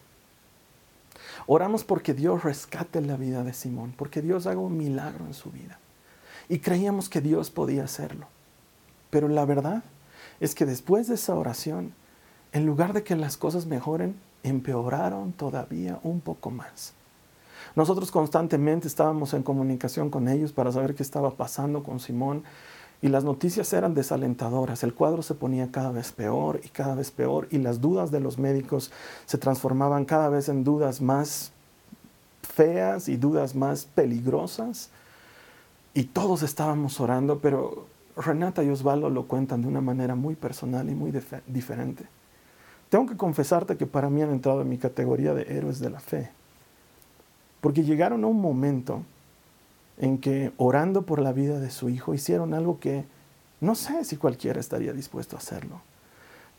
Oramos 1.47 1.85
porque 1.85 2.15
Dios 2.15 2.45
rescate 2.45 3.01
la 3.01 3.17
vida 3.17 3.45
de 3.45 3.53
Simón, 3.53 3.95
porque 3.97 4.23
Dios 4.23 4.47
haga 4.47 4.61
un 4.61 4.77
milagro 4.77 5.27
en 5.27 5.35
su 5.35 5.51
vida. 5.51 5.79
Y 6.49 6.61
creíamos 6.61 7.09
que 7.09 7.21
Dios 7.21 7.51
podía 7.51 7.85
hacerlo. 7.85 8.27
Pero 9.11 9.29
la 9.29 9.45
verdad 9.45 9.83
es 10.41 10.55
que 10.55 10.67
después 10.67 11.09
de 11.09 11.15
esa 11.15 11.35
oración, 11.35 11.95
en 12.53 12.67
lugar 12.67 12.93
de 12.93 13.03
que 13.03 13.17
las 13.17 13.37
cosas 13.37 13.67
mejoren, 13.67 14.17
empeoraron 14.43 15.33
todavía 15.33 15.99
un 16.03 16.21
poco 16.21 16.51
más. 16.51 16.95
Nosotros 17.79 18.11
constantemente 18.11 18.89
estábamos 18.89 19.35
en 19.35 19.45
comunicación 19.45 20.11
con 20.11 20.27
ellos 20.27 20.51
para 20.51 20.73
saber 20.73 20.97
qué 20.97 21.05
estaba 21.05 21.37
pasando 21.37 21.85
con 21.85 22.01
Simón 22.01 22.43
y 23.01 23.07
las 23.07 23.23
noticias 23.23 23.73
eran 23.73 23.95
desalentadoras. 23.95 24.83
El 24.83 24.95
cuadro 24.95 25.23
se 25.23 25.35
ponía 25.35 25.71
cada 25.71 25.93
vez 25.93 26.11
peor 26.11 26.61
y 26.65 26.71
cada 26.71 26.97
vez 26.97 27.13
peor 27.13 27.47
y 27.53 27.59
las 27.59 27.81
dudas 27.81 28.11
de 28.11 28.19
los 28.19 28.37
médicos 28.37 28.91
se 29.27 29.38
transformaban 29.38 30.07
cada 30.07 30.29
vez 30.29 30.49
en 30.49 30.64
dudas 30.64 31.01
más 31.01 31.53
feas 32.43 33.09
y 33.09 33.17
dudas 33.17 33.55
más 33.55 33.85
peligrosas. 33.85 34.91
Y 35.95 36.03
todos 36.03 36.43
estábamos 36.43 36.99
orando, 36.99 37.38
pero 37.38 37.87
Renata 38.17 38.64
y 38.64 38.71
Osvaldo 38.71 39.09
lo 39.09 39.29
cuentan 39.29 39.62
de 39.62 39.69
una 39.69 39.81
manera 39.81 40.17
muy 40.17 40.35
personal 40.35 40.91
y 40.91 40.97
muy 40.97 41.12
diferente. 41.47 42.07
Tengo 42.88 43.07
que 43.07 43.17
confesarte 43.17 43.77
que 43.77 43.87
para 43.87 44.11
mí 44.11 44.21
han 44.21 44.33
entrado 44.33 44.62
en 44.62 44.69
mi 44.69 44.79
categoría 44.79 45.33
de 45.33 45.43
héroes 45.57 45.79
de 45.79 45.91
la 45.91 46.01
fe. 46.01 46.33
Porque 47.61 47.83
llegaron 47.83 48.25
a 48.25 48.27
un 48.27 48.40
momento 48.40 49.03
en 49.99 50.18
que 50.18 50.53
orando 50.57 51.03
por 51.03 51.21
la 51.21 51.33
vida 51.33 51.59
de 51.59 51.71
su 51.71 51.88
hijo 51.88 52.14
hicieron 52.14 52.55
algo 52.55 52.79
que 52.79 53.05
no 53.61 53.75
sé 53.75 54.05
si 54.05 54.16
cualquiera 54.16 54.61
estaría 54.61 54.92
dispuesto 54.92 55.37
a 55.37 55.40
hacerlo. 55.40 55.81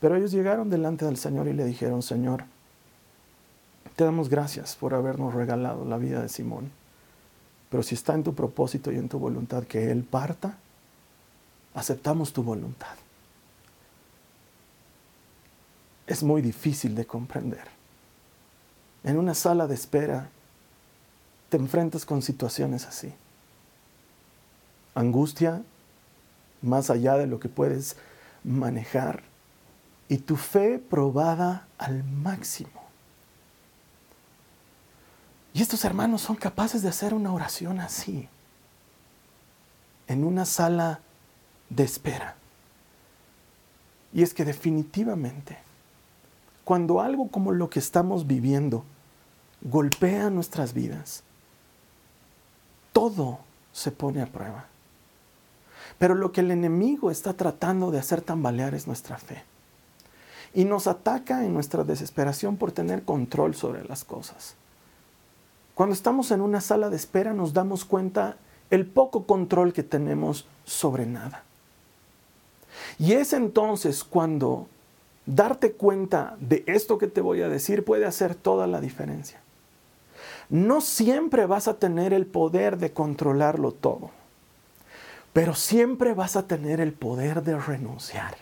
Pero 0.00 0.16
ellos 0.16 0.32
llegaron 0.32 0.70
delante 0.70 1.04
del 1.04 1.16
Señor 1.16 1.48
y 1.48 1.52
le 1.52 1.64
dijeron, 1.64 2.02
Señor, 2.02 2.44
te 3.96 4.04
damos 4.04 4.28
gracias 4.28 4.76
por 4.76 4.94
habernos 4.94 5.34
regalado 5.34 5.84
la 5.84 5.96
vida 5.96 6.20
de 6.22 6.28
Simón. 6.28 6.70
Pero 7.70 7.82
si 7.82 7.94
está 7.94 8.14
en 8.14 8.24
tu 8.24 8.34
propósito 8.34 8.92
y 8.92 8.96
en 8.96 9.08
tu 9.08 9.18
voluntad 9.18 9.64
que 9.64 9.90
Él 9.90 10.04
parta, 10.04 10.58
aceptamos 11.74 12.32
tu 12.32 12.42
voluntad. 12.42 12.96
es 16.10 16.24
muy 16.24 16.42
difícil 16.42 16.96
de 16.96 17.06
comprender. 17.06 17.68
En 19.04 19.16
una 19.16 19.32
sala 19.32 19.68
de 19.68 19.76
espera 19.76 20.28
te 21.50 21.56
enfrentas 21.56 22.06
con 22.06 22.22
situaciones 22.22 22.86
así. 22.86 23.12
Angustia 24.94 25.62
más 26.62 26.90
allá 26.90 27.16
de 27.16 27.26
lo 27.26 27.40
que 27.40 27.48
puedes 27.48 27.96
manejar 28.44 29.22
y 30.08 30.18
tu 30.18 30.36
fe 30.36 30.78
probada 30.78 31.66
al 31.76 32.04
máximo. 32.04 32.80
Y 35.52 35.62
estos 35.62 35.84
hermanos 35.84 36.22
son 36.22 36.36
capaces 36.36 36.82
de 36.82 36.88
hacer 36.88 37.12
una 37.12 37.32
oración 37.32 37.80
así, 37.80 38.28
en 40.06 40.24
una 40.24 40.44
sala 40.44 41.00
de 41.68 41.82
espera. 41.84 42.36
Y 44.12 44.22
es 44.22 44.34
que 44.34 44.44
definitivamente 44.44 45.58
cuando 46.64 47.00
algo 47.00 47.28
como 47.28 47.50
lo 47.50 47.68
que 47.68 47.80
estamos 47.80 48.28
viviendo 48.28 48.84
golpea 49.62 50.30
nuestras 50.30 50.72
vidas, 50.72 51.24
todo 52.92 53.40
se 53.72 53.90
pone 53.90 54.22
a 54.22 54.26
prueba. 54.26 54.66
Pero 55.98 56.14
lo 56.14 56.32
que 56.32 56.40
el 56.40 56.50
enemigo 56.50 57.10
está 57.10 57.34
tratando 57.34 57.90
de 57.90 57.98
hacer 57.98 58.22
tambalear 58.22 58.74
es 58.74 58.86
nuestra 58.86 59.18
fe. 59.18 59.44
Y 60.54 60.64
nos 60.64 60.86
ataca 60.86 61.44
en 61.44 61.54
nuestra 61.54 61.84
desesperación 61.84 62.56
por 62.56 62.72
tener 62.72 63.04
control 63.04 63.54
sobre 63.54 63.84
las 63.84 64.04
cosas. 64.04 64.54
Cuando 65.74 65.94
estamos 65.94 66.30
en 66.30 66.40
una 66.40 66.60
sala 66.60 66.90
de 66.90 66.96
espera 66.96 67.32
nos 67.32 67.52
damos 67.52 67.84
cuenta 67.84 68.36
el 68.70 68.86
poco 68.86 69.24
control 69.24 69.72
que 69.72 69.82
tenemos 69.82 70.46
sobre 70.64 71.06
nada. 71.06 71.44
Y 72.98 73.12
es 73.12 73.32
entonces 73.32 74.04
cuando 74.04 74.68
darte 75.26 75.72
cuenta 75.72 76.36
de 76.40 76.64
esto 76.66 76.98
que 76.98 77.06
te 77.06 77.20
voy 77.20 77.42
a 77.42 77.48
decir 77.48 77.84
puede 77.84 78.06
hacer 78.06 78.34
toda 78.34 78.66
la 78.66 78.80
diferencia. 78.80 79.40
No 80.50 80.80
siempre 80.80 81.46
vas 81.46 81.68
a 81.68 81.78
tener 81.78 82.12
el 82.12 82.26
poder 82.26 82.76
de 82.76 82.92
controlarlo 82.92 83.70
todo, 83.70 84.10
pero 85.32 85.54
siempre 85.54 86.12
vas 86.12 86.34
a 86.34 86.48
tener 86.48 86.80
el 86.80 86.92
poder 86.92 87.42
de 87.44 87.56
renunciar. 87.56 88.36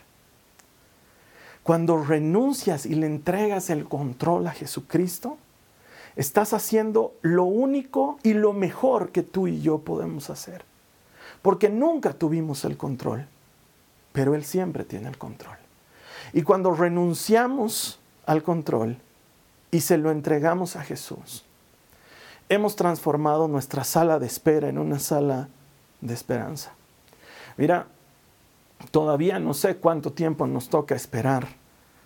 Cuando 1.61 2.03
renuncias 2.03 2.87
y 2.87 2.95
le 2.95 3.05
entregas 3.05 3.69
el 3.69 3.85
control 3.85 4.47
a 4.47 4.51
Jesucristo, 4.51 5.37
estás 6.15 6.53
haciendo 6.53 7.13
lo 7.21 7.43
único 7.43 8.17
y 8.23 8.33
lo 8.33 8.53
mejor 8.53 9.11
que 9.11 9.21
tú 9.21 9.47
y 9.47 9.61
yo 9.61 9.77
podemos 9.77 10.31
hacer. 10.31 10.65
Porque 11.43 11.69
nunca 11.69 12.13
tuvimos 12.13 12.65
el 12.65 12.75
control, 12.75 13.27
pero 14.13 14.33
Él 14.33 14.43
siempre 14.43 14.83
tiene 14.83 15.09
el 15.09 15.19
control. 15.19 15.57
Y 16.33 16.41
cuando 16.41 16.73
renunciamos 16.73 17.99
al 18.25 18.41
control 18.41 18.97
y 19.69 19.81
se 19.81 19.99
lo 19.99 20.09
entregamos 20.09 20.75
a 20.75 20.83
Jesús, 20.83 21.45
hemos 22.49 22.75
transformado 22.75 23.47
nuestra 23.47 23.83
sala 23.83 24.19
de 24.19 24.25
espera 24.25 24.67
en 24.67 24.77
una 24.77 24.99
sala 24.99 25.47
de 26.01 26.13
esperanza. 26.13 26.71
Mira, 27.57 27.87
todavía 28.91 29.39
no 29.39 29.53
sé 29.53 29.77
cuánto 29.77 30.11
tiempo 30.11 30.47
nos 30.47 30.69
toca 30.69 30.95
esperar 30.95 31.47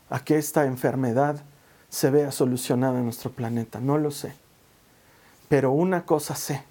a 0.10 0.24
que 0.24 0.38
esta 0.38 0.66
enfermedad 0.66 1.42
se 1.90 2.10
vea 2.10 2.32
solucionada 2.32 3.00
en 3.00 3.06
nuestro 3.06 3.32
planeta, 3.32 3.80
no 3.80 3.98
lo 3.98 4.12
sé. 4.12 4.36
Pero 5.48 5.72
una 5.72 6.06
cosa 6.06 6.36
sé, 6.36 6.64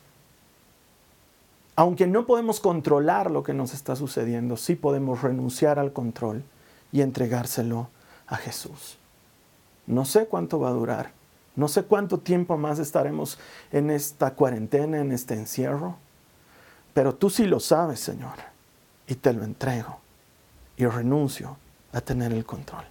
aunque 1.77 2.07
no 2.07 2.27
podemos 2.27 2.61
controlar 2.61 3.31
lo 3.31 3.43
que 3.43 3.55
nos 3.55 3.73
está 3.73 3.97
sucediendo, 3.97 4.57
sí 4.57 4.75
podemos 4.75 5.23
renunciar 5.23 5.79
al 5.79 5.93
control 5.93 6.43
y 6.91 7.01
entregárselo 7.01 7.89
a 8.27 8.37
Jesús. 8.37 8.99
No 9.87 10.05
sé 10.05 10.27
cuánto 10.27 10.61
va 10.61 10.69
a 10.69 10.73
durar, 10.73 11.13
no 11.55 11.69
sé 11.69 11.83
cuánto 11.85 12.19
tiempo 12.19 12.57
más 12.57 12.79
estaremos 12.79 13.39
en 13.71 13.91
esta 13.91 14.35
cuarentena, 14.35 14.99
en 14.99 15.13
este 15.13 15.35
encierro, 15.35 15.97
pero 16.95 17.15
tú 17.15 17.31
sí 17.31 17.47
lo 17.47 17.61
sabes, 17.61 18.01
Señor, 18.01 18.35
y 19.07 19.15
te 19.15 19.33
lo 19.33 19.45
entrego 19.45 19.99
y 20.77 20.87
renuncio 20.87 21.57
a 21.93 22.01
tener 22.01 22.33
el 22.33 22.45
control. 22.45 22.85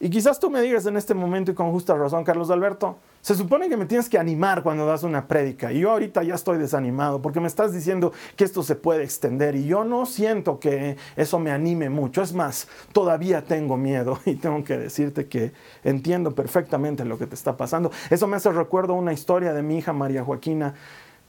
Y 0.00 0.10
quizás 0.10 0.40
tú 0.40 0.50
me 0.50 0.62
digas 0.62 0.86
en 0.86 0.96
este 0.96 1.14
momento 1.14 1.50
y 1.50 1.54
con 1.54 1.70
justa 1.72 1.94
razón, 1.94 2.24
Carlos 2.24 2.50
Alberto, 2.50 2.96
se 3.20 3.34
supone 3.34 3.68
que 3.68 3.76
me 3.76 3.86
tienes 3.86 4.08
que 4.08 4.18
animar 4.18 4.62
cuando 4.62 4.86
das 4.86 5.02
una 5.02 5.28
prédica 5.28 5.72
y 5.72 5.80
yo 5.80 5.90
ahorita 5.90 6.22
ya 6.22 6.34
estoy 6.34 6.58
desanimado 6.58 7.20
porque 7.20 7.40
me 7.40 7.48
estás 7.48 7.72
diciendo 7.72 8.12
que 8.36 8.44
esto 8.44 8.62
se 8.62 8.76
puede 8.76 9.04
extender 9.04 9.56
y 9.56 9.66
yo 9.66 9.84
no 9.84 10.06
siento 10.06 10.58
que 10.58 10.96
eso 11.16 11.38
me 11.38 11.50
anime 11.50 11.90
mucho. 11.90 12.22
Es 12.22 12.32
más, 12.32 12.68
todavía 12.92 13.44
tengo 13.44 13.76
miedo 13.76 14.18
y 14.24 14.36
tengo 14.36 14.64
que 14.64 14.78
decirte 14.78 15.26
que 15.26 15.52
entiendo 15.84 16.34
perfectamente 16.34 17.04
lo 17.04 17.18
que 17.18 17.26
te 17.26 17.34
está 17.34 17.56
pasando. 17.56 17.90
Eso 18.08 18.26
me 18.26 18.36
hace 18.36 18.50
recuerdo 18.50 18.94
una 18.94 19.12
historia 19.12 19.52
de 19.52 19.62
mi 19.62 19.78
hija 19.78 19.92
María 19.92 20.24
Joaquina 20.24 20.74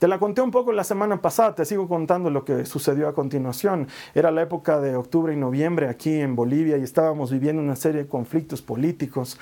te 0.02 0.08
la 0.08 0.18
conté 0.18 0.42
un 0.42 0.50
poco 0.50 0.72
la 0.72 0.84
semana 0.84 1.22
pasada, 1.22 1.54
te 1.54 1.64
sigo 1.64 1.88
contando 1.88 2.32
lo 2.32 2.44
que 2.44 2.66
sucedió 2.66 3.08
a 3.08 3.14
continuación. 3.14 3.88
Era 4.16 4.32
la 4.32 4.42
época 4.42 4.82
de 4.82 4.96
octubre 4.96 5.32
y 5.32 5.38
noviembre 5.38 5.90
aquí 5.90 6.22
en 6.22 6.36
Bolivia 6.36 6.80
y 6.80 6.82
estábamos 6.82 7.30
viviendo 7.30 7.62
una 7.62 7.76
serie 7.76 8.02
de 8.02 8.08
conflictos 8.08 8.64
políticos 8.64 9.38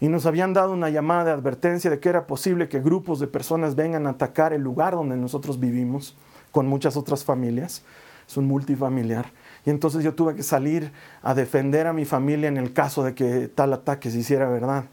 y 0.00 0.08
nos 0.08 0.26
habían 0.26 0.52
dado 0.52 0.74
una 0.74 0.90
llamada 0.90 1.24
de 1.24 1.30
advertencia 1.30 1.90
de 1.90 1.98
que 1.98 2.10
era 2.10 2.26
posible 2.26 2.68
que 2.68 2.80
grupos 2.80 3.20
de 3.20 3.26
personas 3.26 3.74
vengan 3.74 4.06
a 4.06 4.10
atacar 4.10 4.52
el 4.52 4.60
lugar 4.60 4.92
donde 4.92 5.16
nosotros 5.16 5.58
vivimos 5.58 6.14
con 6.50 6.66
muchas 6.66 6.98
otras 6.98 7.24
familias. 7.24 7.82
Es 8.28 8.36
un 8.36 8.46
multifamiliar. 8.46 9.32
Y 9.64 9.70
entonces 9.70 10.04
yo 10.04 10.14
tuve 10.14 10.34
que 10.34 10.42
salir 10.42 10.92
a 11.22 11.32
defender 11.32 11.86
a 11.86 11.94
mi 11.94 12.04
familia 12.04 12.48
en 12.48 12.58
el 12.58 12.74
caso 12.74 13.02
de 13.02 13.14
que 13.14 13.48
tal 13.48 13.72
ataque 13.72 14.10
se 14.10 14.18
hiciera 14.18 14.50
verdad. 14.50 14.84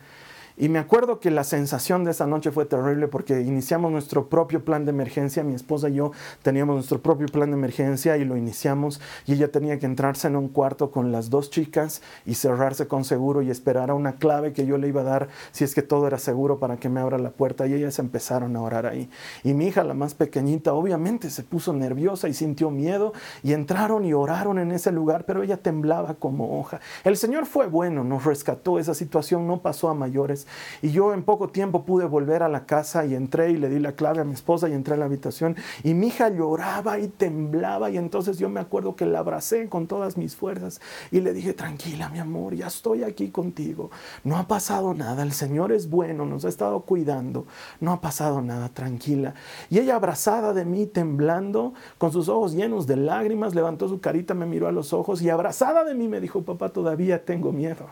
Y 0.61 0.67
me 0.67 0.77
acuerdo 0.77 1.21
que 1.21 1.31
la 1.31 1.45
sensación 1.45 2.03
de 2.03 2.11
esa 2.11 2.27
noche 2.27 2.51
fue 2.51 2.65
terrible 2.65 3.07
porque 3.07 3.39
iniciamos 3.39 3.93
nuestro 3.93 4.27
propio 4.27 4.65
plan 4.65 4.83
de 4.83 4.91
emergencia. 4.91 5.41
Mi 5.41 5.53
esposa 5.53 5.87
y 5.87 5.93
yo 5.93 6.11
teníamos 6.43 6.75
nuestro 6.75 7.01
propio 7.01 7.27
plan 7.27 7.51
de 7.51 7.55
emergencia 7.55 8.17
y 8.17 8.25
lo 8.25 8.35
iniciamos. 8.35 8.99
Y 9.25 9.35
ella 9.35 9.53
tenía 9.53 9.79
que 9.79 9.85
entrarse 9.85 10.27
en 10.27 10.35
un 10.35 10.49
cuarto 10.49 10.91
con 10.91 11.13
las 11.13 11.29
dos 11.29 11.49
chicas 11.49 12.01
y 12.25 12.33
cerrarse 12.35 12.89
con 12.89 13.05
seguro 13.05 13.41
y 13.41 13.49
esperar 13.49 13.89
a 13.89 13.93
una 13.93 14.15
clave 14.17 14.51
que 14.51 14.65
yo 14.65 14.77
le 14.77 14.89
iba 14.89 14.99
a 14.99 15.05
dar 15.05 15.29
si 15.53 15.63
es 15.63 15.73
que 15.73 15.81
todo 15.81 16.07
era 16.07 16.17
seguro 16.17 16.59
para 16.59 16.75
que 16.75 16.89
me 16.89 16.99
abra 16.99 17.17
la 17.17 17.29
puerta. 17.29 17.65
Y 17.65 17.73
ellas 17.73 17.97
empezaron 17.97 18.53
a 18.57 18.61
orar 18.61 18.85
ahí. 18.85 19.09
Y 19.45 19.53
mi 19.53 19.67
hija, 19.67 19.85
la 19.85 19.93
más 19.93 20.13
pequeñita, 20.13 20.73
obviamente 20.73 21.29
se 21.29 21.43
puso 21.43 21.71
nerviosa 21.71 22.27
y 22.27 22.33
sintió 22.33 22.69
miedo. 22.69 23.13
Y 23.43 23.53
entraron 23.53 24.03
y 24.03 24.11
oraron 24.11 24.59
en 24.59 24.73
ese 24.73 24.91
lugar, 24.91 25.23
pero 25.25 25.41
ella 25.41 25.55
temblaba 25.55 26.15
como 26.15 26.59
hoja. 26.59 26.81
El 27.05 27.15
Señor 27.15 27.45
fue 27.45 27.67
bueno, 27.67 28.03
nos 28.03 28.25
rescató. 28.25 28.77
Esa 28.77 28.93
situación 28.93 29.47
no 29.47 29.61
pasó 29.61 29.87
a 29.87 29.93
mayores. 29.93 30.47
Y 30.81 30.91
yo 30.91 31.13
en 31.13 31.23
poco 31.23 31.49
tiempo 31.49 31.83
pude 31.83 32.05
volver 32.05 32.43
a 32.43 32.49
la 32.49 32.65
casa 32.65 33.05
y 33.05 33.15
entré 33.15 33.51
y 33.51 33.57
le 33.57 33.69
di 33.69 33.79
la 33.79 33.93
clave 33.93 34.21
a 34.21 34.23
mi 34.23 34.33
esposa 34.33 34.69
y 34.69 34.73
entré 34.73 34.95
a 34.95 34.97
la 34.97 35.05
habitación 35.05 35.55
y 35.83 35.93
mi 35.93 36.07
hija 36.07 36.29
lloraba 36.29 36.99
y 36.99 37.07
temblaba 37.07 37.89
y 37.89 37.97
entonces 37.97 38.37
yo 38.37 38.49
me 38.49 38.59
acuerdo 38.59 38.95
que 38.95 39.05
la 39.05 39.19
abracé 39.19 39.69
con 39.69 39.87
todas 39.87 40.17
mis 40.17 40.35
fuerzas 40.35 40.81
y 41.11 41.21
le 41.21 41.33
dije, 41.33 41.53
tranquila 41.53 42.09
mi 42.09 42.19
amor, 42.19 42.55
ya 42.55 42.67
estoy 42.67 43.03
aquí 43.03 43.29
contigo, 43.29 43.91
no 44.23 44.37
ha 44.37 44.47
pasado 44.47 44.93
nada, 44.93 45.23
el 45.23 45.31
Señor 45.31 45.71
es 45.71 45.89
bueno, 45.89 46.25
nos 46.25 46.45
ha 46.45 46.49
estado 46.49 46.81
cuidando, 46.81 47.45
no 47.79 47.91
ha 47.91 48.01
pasado 48.01 48.41
nada, 48.41 48.69
tranquila. 48.69 49.33
Y 49.69 49.79
ella 49.79 49.95
abrazada 49.95 50.53
de 50.53 50.65
mí, 50.65 50.85
temblando, 50.85 51.73
con 51.97 52.11
sus 52.11 52.29
ojos 52.29 52.53
llenos 52.53 52.87
de 52.87 52.95
lágrimas, 52.97 53.55
levantó 53.55 53.87
su 53.87 53.99
carita, 53.99 54.33
me 54.33 54.45
miró 54.45 54.67
a 54.67 54.71
los 54.71 54.93
ojos 54.93 55.21
y 55.21 55.29
abrazada 55.29 55.83
de 55.83 55.93
mí 55.93 56.07
me 56.07 56.21
dijo, 56.21 56.43
papá, 56.43 56.69
todavía 56.69 57.25
tengo 57.25 57.51
miedo, 57.51 57.87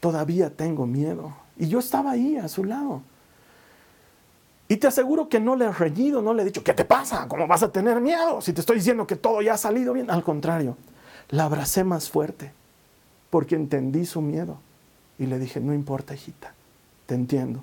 todavía 0.00 0.54
tengo 0.54 0.86
miedo. 0.86 1.41
Y 1.62 1.68
yo 1.68 1.78
estaba 1.78 2.10
ahí 2.10 2.36
a 2.38 2.48
su 2.48 2.64
lado. 2.64 3.02
Y 4.66 4.78
te 4.78 4.88
aseguro 4.88 5.28
que 5.28 5.38
no 5.38 5.54
le 5.54 5.66
he 5.66 5.70
reñido, 5.70 6.20
no 6.20 6.34
le 6.34 6.42
he 6.42 6.44
dicho, 6.44 6.64
¿qué 6.64 6.74
te 6.74 6.84
pasa? 6.84 7.28
¿Cómo 7.28 7.46
vas 7.46 7.62
a 7.62 7.70
tener 7.70 8.00
miedo? 8.00 8.40
Si 8.40 8.52
te 8.52 8.60
estoy 8.60 8.78
diciendo 8.78 9.06
que 9.06 9.14
todo 9.14 9.40
ya 9.42 9.54
ha 9.54 9.56
salido 9.56 9.92
bien. 9.92 10.10
Al 10.10 10.24
contrario, 10.24 10.76
la 11.28 11.44
abracé 11.44 11.84
más 11.84 12.10
fuerte 12.10 12.50
porque 13.30 13.54
entendí 13.54 14.06
su 14.06 14.20
miedo. 14.20 14.58
Y 15.20 15.26
le 15.26 15.38
dije, 15.38 15.60
no 15.60 15.72
importa, 15.72 16.14
hijita, 16.14 16.52
te 17.06 17.14
entiendo, 17.14 17.62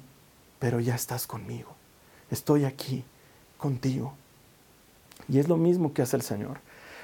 pero 0.60 0.80
ya 0.80 0.96
estás 0.96 1.28
conmigo. 1.28 1.72
Estoy 2.32 2.64
aquí 2.64 3.04
contigo. 3.58 4.14
Y 5.28 5.40
es 5.40 5.50
lo 5.50 5.58
mismo 5.58 5.92
que 5.92 6.04
hace 6.04 6.16
el 6.16 6.22
Señor. 6.22 6.62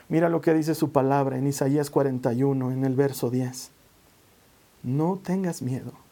Mira 0.07 0.29
lo 0.29 0.39
que 0.39 0.53
dice 0.53 0.73
su 0.75 0.93
palabra 0.93 1.37
en 1.37 1.45
Isaías 1.45 1.89
41, 1.89 2.71
en 2.71 2.85
el 2.85 2.95
verso 2.95 3.29
10. 3.29 3.69
No 4.83 5.19
tengas 5.21 5.61
miedo 5.61 6.04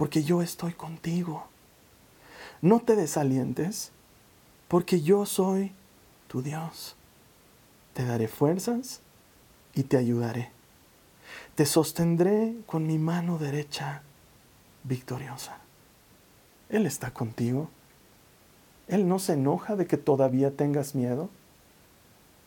porque 0.00 0.22
yo 0.22 0.40
estoy 0.40 0.72
contigo. 0.72 1.44
No 2.62 2.80
te 2.80 2.96
desalientes, 2.96 3.92
porque 4.66 5.02
yo 5.02 5.26
soy 5.26 5.72
tu 6.26 6.40
Dios. 6.40 6.96
Te 7.92 8.06
daré 8.06 8.26
fuerzas 8.26 9.02
y 9.74 9.82
te 9.82 9.98
ayudaré. 9.98 10.52
Te 11.54 11.66
sostendré 11.66 12.54
con 12.64 12.86
mi 12.86 12.96
mano 12.96 13.36
derecha 13.36 14.00
victoriosa. 14.84 15.58
Él 16.70 16.86
está 16.86 17.10
contigo. 17.10 17.68
Él 18.88 19.06
no 19.06 19.18
se 19.18 19.34
enoja 19.34 19.76
de 19.76 19.86
que 19.86 19.98
todavía 19.98 20.56
tengas 20.56 20.94
miedo. 20.94 21.28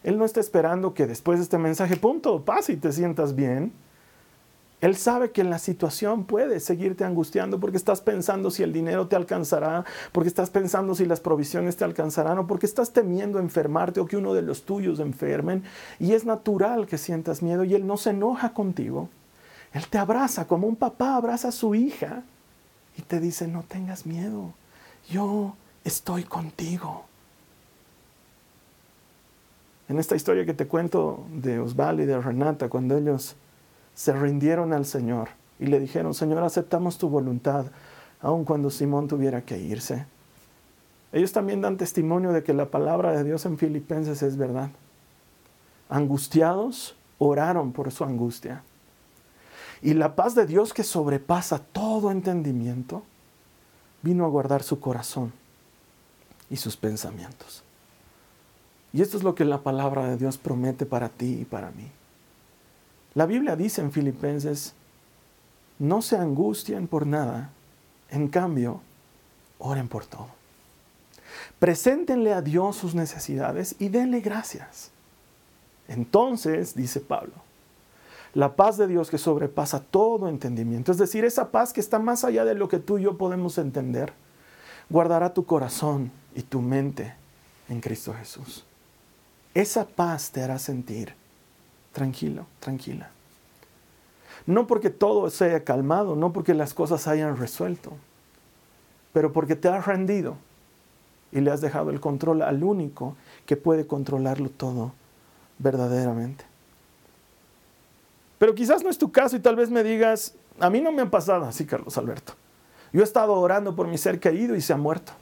Él 0.02 0.18
no 0.18 0.26
está 0.26 0.40
esperando 0.40 0.96
que 0.96 1.06
después 1.06 1.38
de 1.38 1.44
este 1.44 1.60
mensaje, 1.60 1.98
punto, 1.98 2.44
pase 2.44 2.74
y 2.74 2.78
te 2.78 2.92
sientas 2.92 3.36
bien. 3.36 3.74
Él 4.84 4.98
sabe 4.98 5.32
que 5.32 5.40
en 5.40 5.50
la 5.50 5.60
situación 5.60 6.26
puede 6.26 6.60
seguirte 6.60 7.06
angustiando 7.06 7.58
porque 7.58 7.78
estás 7.78 8.02
pensando 8.02 8.52
si 8.52 8.64
el 8.64 8.74
dinero 8.74 9.08
te 9.08 9.16
alcanzará, 9.16 9.86
porque 10.12 10.28
estás 10.28 10.50
pensando 10.50 10.94
si 10.94 11.06
las 11.06 11.22
provisiones 11.22 11.78
te 11.78 11.86
alcanzarán 11.86 12.40
o 12.40 12.48
porque 12.48 12.66
estás 12.66 12.92
temiendo 12.92 13.40
enfermarte 13.40 14.02
o 14.02 14.06
que 14.06 14.18
uno 14.18 14.34
de 14.34 14.42
los 14.42 14.66
tuyos 14.66 15.00
enfermen. 15.00 15.64
Y 16.00 16.12
es 16.12 16.26
natural 16.26 16.86
que 16.86 16.98
sientas 16.98 17.42
miedo 17.42 17.64
y 17.64 17.76
Él 17.76 17.88
no 17.88 17.96
se 17.96 18.10
enoja 18.10 18.54
contigo. 18.54 19.08
Él 19.72 19.88
te 19.88 20.00
abraza 20.00 20.48
como 20.48 20.68
un 20.68 20.76
papá 20.76 21.16
abraza 21.16 21.48
a 21.48 21.54
su 21.54 21.76
hija 21.76 22.24
y 22.98 23.04
te 23.04 23.22
dice, 23.22 23.48
no 23.48 23.64
tengas 23.64 24.06
miedo, 24.06 24.54
yo 25.10 25.56
estoy 25.86 26.26
contigo. 26.26 27.06
En 29.88 29.98
esta 29.98 30.18
historia 30.18 30.46
que 30.46 30.54
te 30.54 30.68
cuento 30.68 31.26
de 31.32 31.62
Osvaldo 31.62 32.04
y 32.04 32.06
de 32.06 32.20
Renata, 32.20 32.68
cuando 32.68 32.98
ellos 32.98 33.38
se 33.96 34.14
rindieron 34.14 34.74
al 34.74 34.86
Señor 34.86 35.30
y 35.60 35.68
le 35.68 35.80
dijeron, 35.80 36.14
Señor, 36.14 36.44
aceptamos 36.44 36.98
tu 36.98 37.10
voluntad, 37.10 37.66
aun 38.22 38.46
cuando 38.46 38.70
Simón 38.70 39.08
tuviera 39.08 39.42
que 39.42 39.60
irse. 39.60 40.06
Ellos 41.12 41.32
también 41.32 41.62
dan 41.62 41.78
testimonio 41.78 42.32
de 42.32 42.44
que 42.44 42.54
la 42.54 42.72
palabra 42.72 43.12
de 43.12 43.24
Dios 43.24 43.46
en 43.46 43.58
Filipenses 43.58 44.24
es 44.24 44.36
verdad. 44.36 44.72
Angustiados, 45.90 46.96
oraron 47.20 47.72
por 47.72 47.92
su 47.92 48.04
angustia. 48.04 48.64
Y 49.82 49.94
la 49.94 50.16
paz 50.16 50.34
de 50.34 50.46
Dios 50.46 50.74
que 50.74 50.84
sobrepasa 50.84 51.60
todo 51.60 52.10
entendimiento, 52.10 53.04
vino 54.02 54.26
a 54.26 54.30
guardar 54.30 54.64
su 54.64 54.80
corazón 54.80 55.32
y 56.50 56.58
sus 56.58 56.78
pensamientos. 56.78 57.64
Y 58.92 59.02
esto 59.02 59.18
es 59.18 59.24
lo 59.24 59.36
que 59.36 59.46
la 59.46 59.62
palabra 59.62 60.08
de 60.08 60.18
Dios 60.18 60.38
promete 60.38 60.86
para 60.86 61.10
ti 61.10 61.40
y 61.42 61.46
para 61.46 61.72
mí. 61.72 61.90
La 63.16 63.26
Biblia 63.26 63.56
dice 63.56 63.82
en 63.82 63.92
Filipenses, 63.92 64.74
no 65.80 66.02
se 66.02 66.18
angustien 66.18 66.88
por 66.88 67.06
nada, 67.06 67.52
en 68.10 68.28
cambio, 68.28 68.82
oren 69.60 69.88
por 69.88 70.06
todo. 70.06 70.30
Preséntenle 71.60 72.34
a 72.34 72.42
Dios 72.42 72.76
sus 72.76 72.96
necesidades 72.96 73.76
y 73.80 73.90
denle 73.90 74.22
gracias. 74.22 74.92
Entonces, 75.88 76.76
dice 76.76 77.00
Pablo, 77.00 77.34
la 78.34 78.56
paz 78.56 78.78
de 78.78 78.88
Dios 78.88 79.10
que 79.10 79.18
sobrepasa 79.18 79.80
todo 79.80 80.28
entendimiento, 80.28 80.92
es 80.92 80.98
decir, 80.98 81.24
esa 81.26 81.52
paz 81.52 81.74
que 81.74 81.82
está 81.82 82.00
más 82.00 82.24
allá 82.24 82.46
de 82.46 82.56
lo 82.56 82.68
que 82.68 82.80
tú 82.80 82.98
y 82.98 83.04
yo 83.04 83.18
podemos 83.18 83.58
entender, 83.58 84.14
guardará 84.90 85.34
tu 85.34 85.46
corazón 85.46 86.12
y 86.36 86.42
tu 86.42 86.62
mente 86.62 87.14
en 87.70 87.80
Cristo 87.80 88.14
Jesús. 88.14 88.66
Esa 89.54 89.86
paz 89.86 90.32
te 90.32 90.42
hará 90.42 90.58
sentir 90.58 91.14
tranquilo, 91.94 92.46
tranquila. 92.60 93.10
No 94.46 94.68
porque 94.68 94.90
todo 94.90 95.30
se 95.30 95.46
haya 95.46 95.64
calmado, 95.64 96.16
no 96.18 96.34
porque 96.34 96.54
las 96.54 96.74
cosas 96.74 97.08
hayan 97.08 97.38
resuelto, 97.38 97.94
pero 99.14 99.32
porque 99.32 99.56
te 99.56 99.70
has 99.70 99.86
rendido 99.86 100.36
y 101.32 101.40
le 101.40 101.52
has 101.52 101.62
dejado 101.62 101.90
el 101.92 102.02
control 102.02 102.42
al 102.42 102.64
único 102.64 103.16
que 103.46 103.56
puede 103.56 103.88
controlarlo 103.88 104.50
todo 104.50 104.92
verdaderamente. 105.60 106.44
Pero 108.38 108.54
quizás 108.54 108.84
no 108.84 108.90
es 108.90 108.98
tu 108.98 109.12
caso 109.12 109.38
y 109.38 109.40
tal 109.40 109.56
vez 109.56 109.70
me 109.70 109.84
digas, 109.84 110.36
a 110.60 110.70
mí 110.70 110.82
no 110.82 110.92
me 110.92 111.04
ha 111.04 111.10
pasado 111.10 111.46
así, 111.46 111.66
Carlos 111.66 111.98
Alberto. 111.98 112.34
Yo 112.92 113.02
he 113.02 113.04
estado 113.04 113.34
orando 113.34 113.76
por 113.76 113.88
mi 113.88 113.98
ser 113.98 114.20
querido 114.20 114.56
y 114.56 114.62
se 114.62 114.74
ha 114.74 114.78
muerto. 114.78 115.14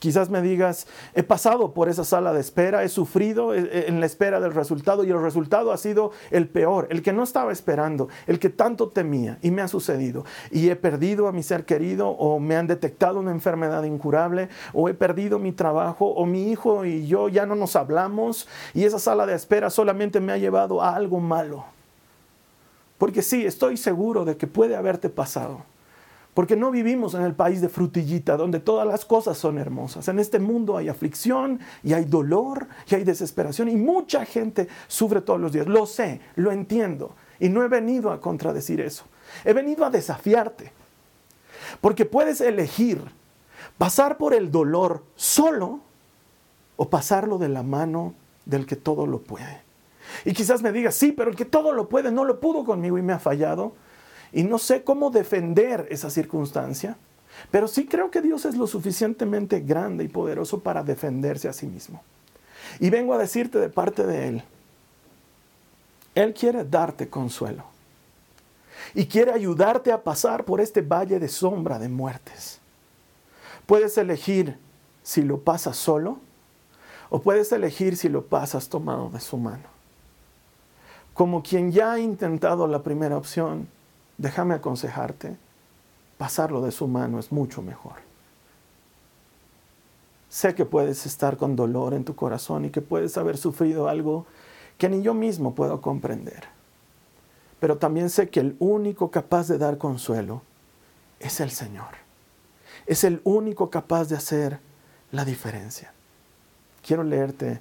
Quizás 0.00 0.30
me 0.30 0.40
digas, 0.40 0.86
he 1.14 1.22
pasado 1.22 1.74
por 1.74 1.90
esa 1.90 2.04
sala 2.04 2.32
de 2.32 2.40
espera, 2.40 2.84
he 2.84 2.88
sufrido 2.88 3.54
eh, 3.54 3.68
eh, 3.70 3.84
en 3.86 4.00
la 4.00 4.06
espera 4.06 4.40
del 4.40 4.54
resultado 4.54 5.04
y 5.04 5.10
el 5.10 5.20
resultado 5.20 5.72
ha 5.72 5.76
sido 5.76 6.12
el 6.30 6.48
peor, 6.48 6.86
el 6.88 7.02
que 7.02 7.12
no 7.12 7.22
estaba 7.22 7.52
esperando, 7.52 8.08
el 8.26 8.38
que 8.38 8.48
tanto 8.48 8.88
temía 8.88 9.38
y 9.42 9.50
me 9.50 9.60
ha 9.60 9.68
sucedido. 9.68 10.24
Y 10.50 10.70
he 10.70 10.76
perdido 10.76 11.28
a 11.28 11.32
mi 11.32 11.42
ser 11.42 11.66
querido 11.66 12.08
o 12.08 12.40
me 12.40 12.56
han 12.56 12.66
detectado 12.66 13.20
una 13.20 13.30
enfermedad 13.30 13.84
incurable 13.84 14.48
o 14.72 14.88
he 14.88 14.94
perdido 14.94 15.38
mi 15.38 15.52
trabajo 15.52 16.06
o 16.06 16.24
mi 16.24 16.50
hijo 16.50 16.86
y 16.86 17.06
yo 17.06 17.28
ya 17.28 17.44
no 17.44 17.54
nos 17.54 17.76
hablamos 17.76 18.48
y 18.72 18.84
esa 18.84 18.98
sala 18.98 19.26
de 19.26 19.34
espera 19.34 19.68
solamente 19.68 20.18
me 20.18 20.32
ha 20.32 20.38
llevado 20.38 20.80
a 20.80 20.96
algo 20.96 21.20
malo. 21.20 21.66
Porque 22.96 23.20
sí, 23.20 23.44
estoy 23.44 23.76
seguro 23.76 24.24
de 24.24 24.38
que 24.38 24.46
puede 24.46 24.76
haberte 24.76 25.10
pasado. 25.10 25.62
Porque 26.34 26.56
no 26.56 26.70
vivimos 26.70 27.14
en 27.14 27.22
el 27.22 27.34
país 27.34 27.60
de 27.60 27.68
frutillita, 27.68 28.36
donde 28.36 28.60
todas 28.60 28.86
las 28.86 29.04
cosas 29.04 29.36
son 29.36 29.58
hermosas. 29.58 30.06
En 30.08 30.18
este 30.18 30.38
mundo 30.38 30.76
hay 30.76 30.88
aflicción 30.88 31.58
y 31.82 31.92
hay 31.92 32.04
dolor 32.04 32.68
y 32.88 32.94
hay 32.94 33.04
desesperación 33.04 33.68
y 33.68 33.76
mucha 33.76 34.24
gente 34.24 34.68
sufre 34.86 35.20
todos 35.20 35.40
los 35.40 35.52
días. 35.52 35.66
Lo 35.66 35.86
sé, 35.86 36.20
lo 36.36 36.52
entiendo. 36.52 37.14
Y 37.40 37.48
no 37.48 37.64
he 37.64 37.68
venido 37.68 38.12
a 38.12 38.20
contradecir 38.20 38.80
eso. 38.80 39.04
He 39.44 39.52
venido 39.52 39.84
a 39.84 39.90
desafiarte. 39.90 40.72
Porque 41.80 42.04
puedes 42.04 42.40
elegir 42.40 43.02
pasar 43.76 44.16
por 44.16 44.34
el 44.34 44.50
dolor 44.50 45.04
solo 45.16 45.80
o 46.76 46.88
pasarlo 46.88 47.38
de 47.38 47.48
la 47.48 47.62
mano 47.62 48.14
del 48.46 48.66
que 48.66 48.76
todo 48.76 49.06
lo 49.06 49.20
puede. 49.20 49.62
Y 50.24 50.32
quizás 50.32 50.62
me 50.62 50.72
digas, 50.72 50.94
sí, 50.94 51.12
pero 51.12 51.30
el 51.30 51.36
que 51.36 51.44
todo 51.44 51.72
lo 51.72 51.88
puede 51.88 52.10
no 52.10 52.24
lo 52.24 52.40
pudo 52.40 52.64
conmigo 52.64 52.98
y 52.98 53.02
me 53.02 53.12
ha 53.12 53.18
fallado 53.18 53.74
y 54.32 54.42
no 54.42 54.58
sé 54.58 54.82
cómo 54.84 55.10
defender 55.10 55.86
esa 55.90 56.10
circunstancia, 56.10 56.96
pero 57.50 57.68
sí 57.68 57.86
creo 57.86 58.10
que 58.10 58.20
Dios 58.20 58.44
es 58.44 58.56
lo 58.56 58.66
suficientemente 58.66 59.60
grande 59.60 60.04
y 60.04 60.08
poderoso 60.08 60.60
para 60.60 60.82
defenderse 60.82 61.48
a 61.48 61.52
sí 61.52 61.66
mismo. 61.66 62.02
Y 62.78 62.90
vengo 62.90 63.14
a 63.14 63.18
decirte 63.18 63.58
de 63.58 63.68
parte 63.68 64.06
de 64.06 64.28
Él, 64.28 64.42
Él 66.14 66.34
quiere 66.34 66.64
darte 66.64 67.08
consuelo 67.08 67.64
y 68.94 69.06
quiere 69.06 69.32
ayudarte 69.32 69.92
a 69.92 70.02
pasar 70.02 70.44
por 70.44 70.60
este 70.60 70.82
valle 70.82 71.18
de 71.18 71.28
sombra 71.28 71.78
de 71.78 71.88
muertes. 71.88 72.60
Puedes 73.66 73.96
elegir 73.98 74.58
si 75.02 75.22
lo 75.22 75.40
pasas 75.40 75.76
solo 75.76 76.18
o 77.08 77.20
puedes 77.20 77.50
elegir 77.52 77.96
si 77.96 78.08
lo 78.08 78.26
pasas 78.26 78.68
tomado 78.68 79.10
de 79.10 79.20
su 79.20 79.36
mano. 79.36 79.64
Como 81.14 81.42
quien 81.42 81.72
ya 81.72 81.92
ha 81.92 81.98
intentado 81.98 82.66
la 82.66 82.82
primera 82.82 83.16
opción, 83.16 83.68
déjame 84.20 84.54
aconsejarte, 84.54 85.36
pasarlo 86.18 86.60
de 86.60 86.72
su 86.72 86.86
mano 86.86 87.18
es 87.18 87.32
mucho 87.32 87.62
mejor. 87.62 87.94
Sé 90.28 90.54
que 90.54 90.66
puedes 90.66 91.06
estar 91.06 91.38
con 91.38 91.56
dolor 91.56 91.94
en 91.94 92.04
tu 92.04 92.14
corazón 92.14 92.66
y 92.66 92.70
que 92.70 92.82
puedes 92.82 93.16
haber 93.16 93.38
sufrido 93.38 93.88
algo 93.88 94.26
que 94.76 94.90
ni 94.90 95.02
yo 95.02 95.14
mismo 95.14 95.54
puedo 95.54 95.80
comprender. 95.80 96.44
Pero 97.60 97.78
también 97.78 98.10
sé 98.10 98.28
que 98.28 98.40
el 98.40 98.56
único 98.58 99.10
capaz 99.10 99.48
de 99.48 99.58
dar 99.58 99.78
consuelo 99.78 100.42
es 101.18 101.40
el 101.40 101.50
Señor. 101.50 101.96
Es 102.86 103.04
el 103.04 103.22
único 103.24 103.70
capaz 103.70 104.08
de 104.08 104.16
hacer 104.16 104.60
la 105.12 105.24
diferencia. 105.24 105.92
Quiero 106.86 107.04
leerte 107.04 107.60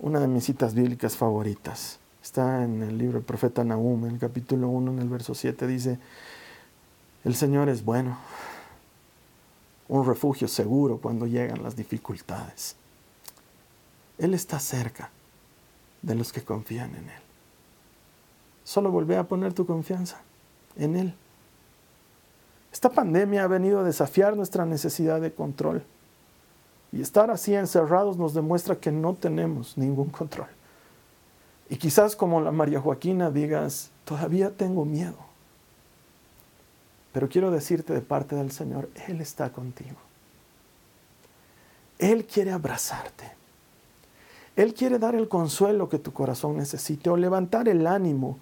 una 0.00 0.18
de 0.18 0.28
mis 0.28 0.44
citas 0.44 0.74
bíblicas 0.74 1.16
favoritas. 1.16 2.00
Está 2.24 2.64
en 2.64 2.82
el 2.82 2.96
libro 2.96 3.18
del 3.18 3.22
profeta 3.22 3.62
Nahum, 3.64 4.06
en 4.06 4.12
el 4.12 4.18
capítulo 4.18 4.70
1, 4.70 4.92
en 4.92 4.98
el 4.98 5.10
verso 5.10 5.34
7, 5.34 5.66
dice, 5.66 5.98
el 7.22 7.34
Señor 7.34 7.68
es 7.68 7.84
bueno, 7.84 8.16
un 9.88 10.06
refugio 10.06 10.48
seguro 10.48 10.96
cuando 10.96 11.26
llegan 11.26 11.62
las 11.62 11.76
dificultades. 11.76 12.76
Él 14.16 14.32
está 14.32 14.58
cerca 14.58 15.10
de 16.00 16.14
los 16.14 16.32
que 16.32 16.42
confían 16.42 16.94
en 16.94 17.10
Él. 17.10 17.22
Solo 18.64 18.90
volvé 18.90 19.18
a 19.18 19.24
poner 19.24 19.52
tu 19.52 19.66
confianza 19.66 20.22
en 20.76 20.96
Él. 20.96 21.14
Esta 22.72 22.88
pandemia 22.88 23.44
ha 23.44 23.48
venido 23.48 23.80
a 23.80 23.84
desafiar 23.84 24.34
nuestra 24.34 24.64
necesidad 24.64 25.20
de 25.20 25.34
control. 25.34 25.84
Y 26.90 27.02
estar 27.02 27.30
así 27.30 27.54
encerrados 27.54 28.16
nos 28.16 28.32
demuestra 28.32 28.76
que 28.76 28.90
no 28.90 29.12
tenemos 29.12 29.76
ningún 29.76 30.08
control. 30.08 30.48
Y 31.68 31.76
quizás 31.76 32.14
como 32.16 32.40
la 32.40 32.52
María 32.52 32.80
Joaquina 32.80 33.30
digas, 33.30 33.90
todavía 34.04 34.50
tengo 34.50 34.84
miedo. 34.84 35.16
Pero 37.12 37.28
quiero 37.28 37.50
decirte 37.50 37.92
de 37.92 38.00
parte 38.00 38.36
del 38.36 38.50
Señor, 38.50 38.90
Él 39.06 39.20
está 39.20 39.50
contigo. 39.50 39.96
Él 41.98 42.26
quiere 42.26 42.52
abrazarte. 42.52 43.32
Él 44.56 44.74
quiere 44.74 44.98
dar 44.98 45.14
el 45.14 45.28
consuelo 45.28 45.88
que 45.88 45.98
tu 45.98 46.12
corazón 46.12 46.56
necesite 46.56 47.10
o 47.10 47.16
levantar 47.16 47.68
el 47.68 47.86
ánimo 47.86 48.38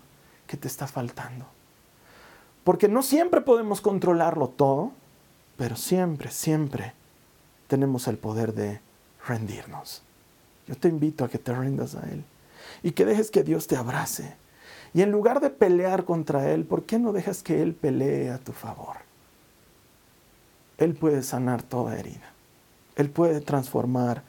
que 0.47 0.57
te 0.57 0.69
está 0.69 0.87
faltando. 0.87 1.47
Porque 2.65 2.89
no 2.89 3.03
siempre 3.03 3.41
podemos 3.41 3.81
controlarlo 3.81 4.49
todo, 4.49 4.93
pero 5.57 5.77
siempre, 5.77 6.31
siempre 6.31 6.93
tenemos 7.69 8.09
el 8.09 8.19
poder 8.19 8.53
de 8.53 8.81
rendirnos. 9.27 10.03
Yo 10.67 10.77
te 10.77 10.89
invito 10.89 11.25
a 11.25 11.29
que 11.29 11.39
te 11.39 11.55
rindas 11.55 11.95
a 11.95 12.09
Él 12.09 12.25
y 12.83 12.93
que 12.93 13.05
dejes 13.05 13.31
que 13.31 13.43
Dios 13.43 13.67
te 13.67 13.77
abrace. 13.77 14.35
Y 14.95 15.03
en 15.03 15.11
lugar 15.11 15.41
de 15.41 15.51
pelear 15.51 16.05
contra 16.05 16.51
Él, 16.51 16.65
¿por 16.65 16.85
qué 16.85 16.99
no 16.99 17.13
dejas 17.13 17.43
que 17.43 17.63
Él 17.63 17.75
pelee 17.75 18.31
a 18.31 18.39
tu 18.39 18.53
favor? 18.53 18.97
Él 20.79 20.95
puede 20.95 21.23
sanar 21.23 21.63
toda 21.63 21.99
herida. 21.99 22.33
Él 22.97 23.09
puede 23.09 23.41
transformar 23.41 24.23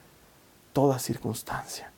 toda 0.71 0.99
circunstancia. 0.99 1.91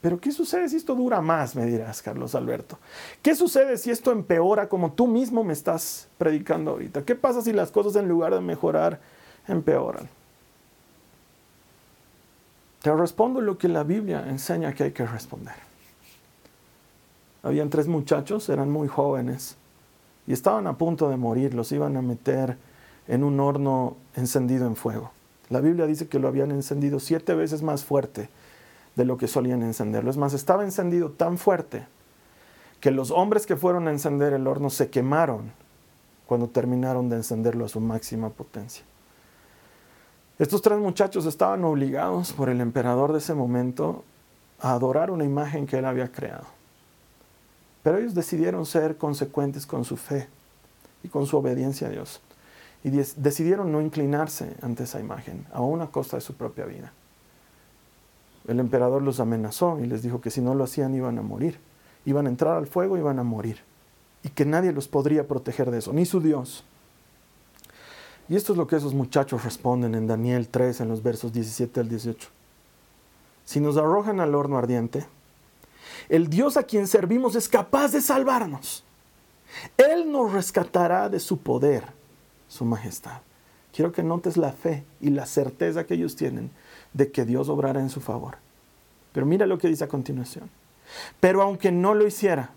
Pero 0.00 0.20
¿qué 0.20 0.30
sucede 0.30 0.68
si 0.68 0.76
esto 0.76 0.94
dura 0.94 1.20
más? 1.20 1.56
Me 1.56 1.66
dirás, 1.66 2.02
Carlos 2.02 2.34
Alberto. 2.34 2.78
¿Qué 3.22 3.34
sucede 3.34 3.76
si 3.76 3.90
esto 3.90 4.12
empeora 4.12 4.68
como 4.68 4.92
tú 4.92 5.06
mismo 5.06 5.42
me 5.42 5.52
estás 5.52 6.08
predicando 6.18 6.72
ahorita? 6.72 7.04
¿Qué 7.04 7.14
pasa 7.14 7.42
si 7.42 7.52
las 7.52 7.70
cosas 7.70 7.96
en 7.96 8.08
lugar 8.08 8.34
de 8.34 8.40
mejorar 8.40 9.00
empeoran? 9.48 10.08
Te 12.86 12.94
respondo 12.94 13.40
lo 13.40 13.58
que 13.58 13.66
la 13.66 13.82
Biblia 13.82 14.24
enseña 14.28 14.72
que 14.72 14.84
hay 14.84 14.92
que 14.92 15.04
responder. 15.04 15.56
Habían 17.42 17.68
tres 17.68 17.88
muchachos, 17.88 18.48
eran 18.48 18.70
muy 18.70 18.86
jóvenes 18.86 19.56
y 20.28 20.32
estaban 20.32 20.68
a 20.68 20.78
punto 20.78 21.08
de 21.08 21.16
morir, 21.16 21.52
los 21.52 21.72
iban 21.72 21.96
a 21.96 22.02
meter 22.02 22.56
en 23.08 23.24
un 23.24 23.40
horno 23.40 23.96
encendido 24.14 24.68
en 24.68 24.76
fuego. 24.76 25.10
La 25.48 25.60
Biblia 25.60 25.86
dice 25.86 26.06
que 26.06 26.20
lo 26.20 26.28
habían 26.28 26.52
encendido 26.52 27.00
siete 27.00 27.34
veces 27.34 27.60
más 27.60 27.84
fuerte 27.84 28.28
de 28.94 29.04
lo 29.04 29.16
que 29.16 29.26
solían 29.26 29.64
encenderlo. 29.64 30.08
Es 30.08 30.16
más, 30.16 30.32
estaba 30.32 30.62
encendido 30.62 31.10
tan 31.10 31.38
fuerte 31.38 31.88
que 32.78 32.92
los 32.92 33.10
hombres 33.10 33.46
que 33.46 33.56
fueron 33.56 33.88
a 33.88 33.90
encender 33.90 34.32
el 34.32 34.46
horno 34.46 34.70
se 34.70 34.90
quemaron 34.90 35.50
cuando 36.28 36.46
terminaron 36.46 37.08
de 37.08 37.16
encenderlo 37.16 37.64
a 37.64 37.68
su 37.68 37.80
máxima 37.80 38.30
potencia. 38.30 38.84
Estos 40.38 40.60
tres 40.60 40.78
muchachos 40.78 41.24
estaban 41.24 41.64
obligados 41.64 42.32
por 42.32 42.50
el 42.50 42.60
emperador 42.60 43.12
de 43.12 43.18
ese 43.18 43.32
momento 43.32 44.04
a 44.60 44.72
adorar 44.72 45.10
una 45.10 45.24
imagen 45.24 45.66
que 45.66 45.78
él 45.78 45.86
había 45.86 46.12
creado. 46.12 46.44
Pero 47.82 47.98
ellos 47.98 48.14
decidieron 48.14 48.66
ser 48.66 48.98
consecuentes 48.98 49.64
con 49.64 49.84
su 49.84 49.96
fe 49.96 50.28
y 51.02 51.08
con 51.08 51.26
su 51.26 51.38
obediencia 51.38 51.86
a 51.86 51.90
Dios. 51.90 52.20
Y 52.84 52.90
decidieron 52.90 53.72
no 53.72 53.80
inclinarse 53.80 54.54
ante 54.60 54.84
esa 54.84 55.00
imagen, 55.00 55.46
aún 55.52 55.80
a 55.80 55.86
costa 55.86 56.18
de 56.18 56.20
su 56.20 56.34
propia 56.34 56.66
vida. 56.66 56.92
El 58.46 58.60
emperador 58.60 59.02
los 59.02 59.20
amenazó 59.20 59.78
y 59.80 59.86
les 59.86 60.02
dijo 60.02 60.20
que 60.20 60.30
si 60.30 60.40
no 60.40 60.54
lo 60.54 60.64
hacían 60.64 60.94
iban 60.94 61.18
a 61.18 61.22
morir. 61.22 61.58
Iban 62.04 62.26
a 62.26 62.28
entrar 62.28 62.56
al 62.56 62.66
fuego 62.66 62.96
y 62.96 63.00
iban 63.00 63.18
a 63.18 63.24
morir. 63.24 63.60
Y 64.22 64.28
que 64.28 64.44
nadie 64.44 64.72
los 64.72 64.86
podría 64.86 65.26
proteger 65.26 65.70
de 65.70 65.78
eso, 65.78 65.92
ni 65.92 66.04
su 66.04 66.20
Dios. 66.20 66.64
Y 68.28 68.36
esto 68.36 68.52
es 68.52 68.58
lo 68.58 68.66
que 68.66 68.76
esos 68.76 68.94
muchachos 68.94 69.44
responden 69.44 69.94
en 69.94 70.06
Daniel 70.06 70.48
3, 70.48 70.80
en 70.80 70.88
los 70.88 71.02
versos 71.02 71.32
17 71.32 71.80
al 71.80 71.88
18. 71.88 72.28
Si 73.44 73.60
nos 73.60 73.76
arrojan 73.76 74.20
al 74.20 74.34
horno 74.34 74.58
ardiente, 74.58 75.06
el 76.08 76.28
Dios 76.28 76.56
a 76.56 76.64
quien 76.64 76.88
servimos 76.88 77.36
es 77.36 77.48
capaz 77.48 77.92
de 77.92 78.00
salvarnos. 78.00 78.84
Él 79.76 80.10
nos 80.10 80.32
rescatará 80.32 81.08
de 81.08 81.20
su 81.20 81.38
poder, 81.38 81.84
su 82.48 82.64
majestad. 82.64 83.20
Quiero 83.72 83.92
que 83.92 84.02
notes 84.02 84.36
la 84.36 84.52
fe 84.52 84.84
y 85.00 85.10
la 85.10 85.26
certeza 85.26 85.84
que 85.84 85.94
ellos 85.94 86.16
tienen 86.16 86.50
de 86.92 87.12
que 87.12 87.24
Dios 87.24 87.48
obrará 87.48 87.80
en 87.80 87.90
su 87.90 88.00
favor. 88.00 88.38
Pero 89.12 89.26
mira 89.26 89.46
lo 89.46 89.58
que 89.58 89.68
dice 89.68 89.84
a 89.84 89.88
continuación. 89.88 90.50
Pero 91.20 91.42
aunque 91.42 91.70
no 91.70 91.94
lo 91.94 92.06
hiciera, 92.06 92.50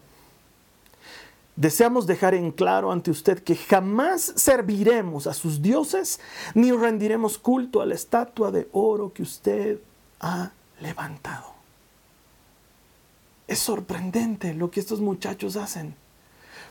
deseamos 1.59 2.07
dejar 2.07 2.33
en 2.35 2.51
claro 2.51 2.89
ante 2.89 3.11
usted 3.11 3.43
que 3.43 3.55
jamás 3.55 4.33
serviremos 4.37 5.27
a 5.27 5.33
sus 5.33 5.61
dioses 5.61 6.21
ni 6.53 6.71
rendiremos 6.71 7.37
culto 7.37 7.81
a 7.81 7.85
la 7.85 7.95
estatua 7.95 8.49
de 8.49 8.69
oro 8.71 9.11
que 9.13 9.23
usted 9.23 9.77
ha 10.21 10.51
levantado. 10.79 11.47
Es 13.45 13.59
sorprendente 13.59 14.53
lo 14.53 14.71
que 14.71 14.79
estos 14.79 15.01
muchachos 15.01 15.57
hacen. 15.57 15.95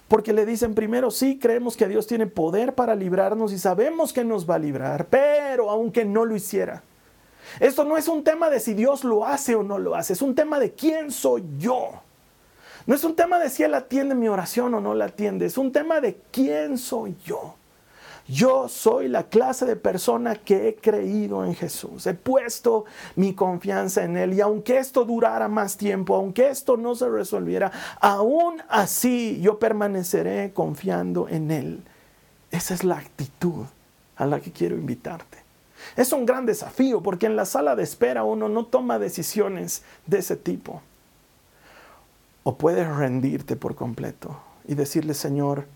Porque 0.08 0.32
le 0.32 0.46
dicen 0.46 0.74
primero, 0.74 1.10
sí, 1.10 1.38
creemos 1.38 1.76
que 1.76 1.86
Dios 1.86 2.06
tiene 2.06 2.26
poder 2.26 2.74
para 2.74 2.94
librarnos 2.94 3.52
y 3.52 3.58
sabemos 3.58 4.14
que 4.14 4.24
nos 4.24 4.48
va 4.48 4.54
a 4.54 4.58
librar, 4.58 5.08
pero 5.08 5.70
aunque 5.70 6.06
no 6.06 6.24
lo 6.24 6.34
hiciera. 6.34 6.82
Esto 7.60 7.84
no 7.84 7.98
es 7.98 8.08
un 8.08 8.24
tema 8.24 8.48
de 8.48 8.58
si 8.58 8.72
Dios 8.72 9.04
lo 9.04 9.26
hace 9.26 9.54
o 9.54 9.62
no 9.62 9.78
lo 9.78 9.94
hace, 9.94 10.14
es 10.14 10.22
un 10.22 10.34
tema 10.34 10.58
de 10.58 10.72
quién 10.72 11.10
soy 11.10 11.44
yo. 11.58 12.07
No 12.88 12.94
es 12.94 13.04
un 13.04 13.14
tema 13.14 13.38
de 13.38 13.50
si 13.50 13.62
Él 13.64 13.74
atiende 13.74 14.14
mi 14.14 14.28
oración 14.28 14.72
o 14.72 14.80
no 14.80 14.94
la 14.94 15.04
atiende, 15.04 15.44
es 15.44 15.58
un 15.58 15.72
tema 15.72 16.00
de 16.00 16.22
quién 16.32 16.78
soy 16.78 17.14
yo. 17.22 17.54
Yo 18.26 18.66
soy 18.70 19.08
la 19.08 19.24
clase 19.24 19.66
de 19.66 19.76
persona 19.76 20.36
que 20.36 20.68
he 20.68 20.74
creído 20.74 21.44
en 21.44 21.54
Jesús. 21.54 22.06
He 22.06 22.14
puesto 22.14 22.86
mi 23.14 23.34
confianza 23.34 24.04
en 24.04 24.16
Él. 24.16 24.32
Y 24.32 24.40
aunque 24.40 24.78
esto 24.78 25.04
durara 25.04 25.48
más 25.48 25.76
tiempo, 25.76 26.14
aunque 26.16 26.48
esto 26.48 26.78
no 26.78 26.94
se 26.94 27.10
resolviera, 27.10 27.70
aún 28.00 28.62
así 28.70 29.38
yo 29.42 29.58
permaneceré 29.58 30.54
confiando 30.54 31.28
en 31.28 31.50
Él. 31.50 31.82
Esa 32.50 32.72
es 32.72 32.84
la 32.84 32.96
actitud 32.96 33.66
a 34.16 34.24
la 34.24 34.40
que 34.40 34.50
quiero 34.50 34.76
invitarte. 34.76 35.36
Es 35.94 36.10
un 36.14 36.24
gran 36.24 36.46
desafío 36.46 37.02
porque 37.02 37.26
en 37.26 37.36
la 37.36 37.44
sala 37.44 37.76
de 37.76 37.82
espera 37.82 38.24
uno 38.24 38.48
no 38.48 38.64
toma 38.64 38.98
decisiones 38.98 39.82
de 40.06 40.20
ese 40.20 40.36
tipo. 40.36 40.80
O 42.48 42.56
puedes 42.56 42.88
rendirte 42.88 43.56
por 43.56 43.74
completo 43.74 44.34
y 44.66 44.74
decirle, 44.74 45.12
Señor, 45.12 45.66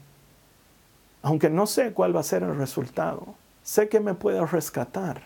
aunque 1.20 1.50
no 1.50 1.66
sé 1.66 1.92
cuál 1.92 2.16
va 2.16 2.20
a 2.20 2.22
ser 2.22 2.42
el 2.44 2.56
resultado, 2.56 3.34
sé 3.62 3.90
que 3.90 4.00
me 4.00 4.14
puedes 4.14 4.50
rescatar. 4.50 5.24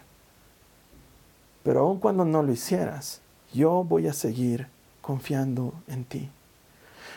Pero 1.63 1.83
aun 1.83 2.01
cuando 2.01 2.25
no 2.25 2.43
lo 2.43 2.51
hicieras, 2.51 3.21
yo 3.55 3.85
voy 3.85 4.09
a 4.09 4.13
seguir 4.13 4.67
confiando 5.01 5.73
en 5.87 6.05
ti. 6.05 6.29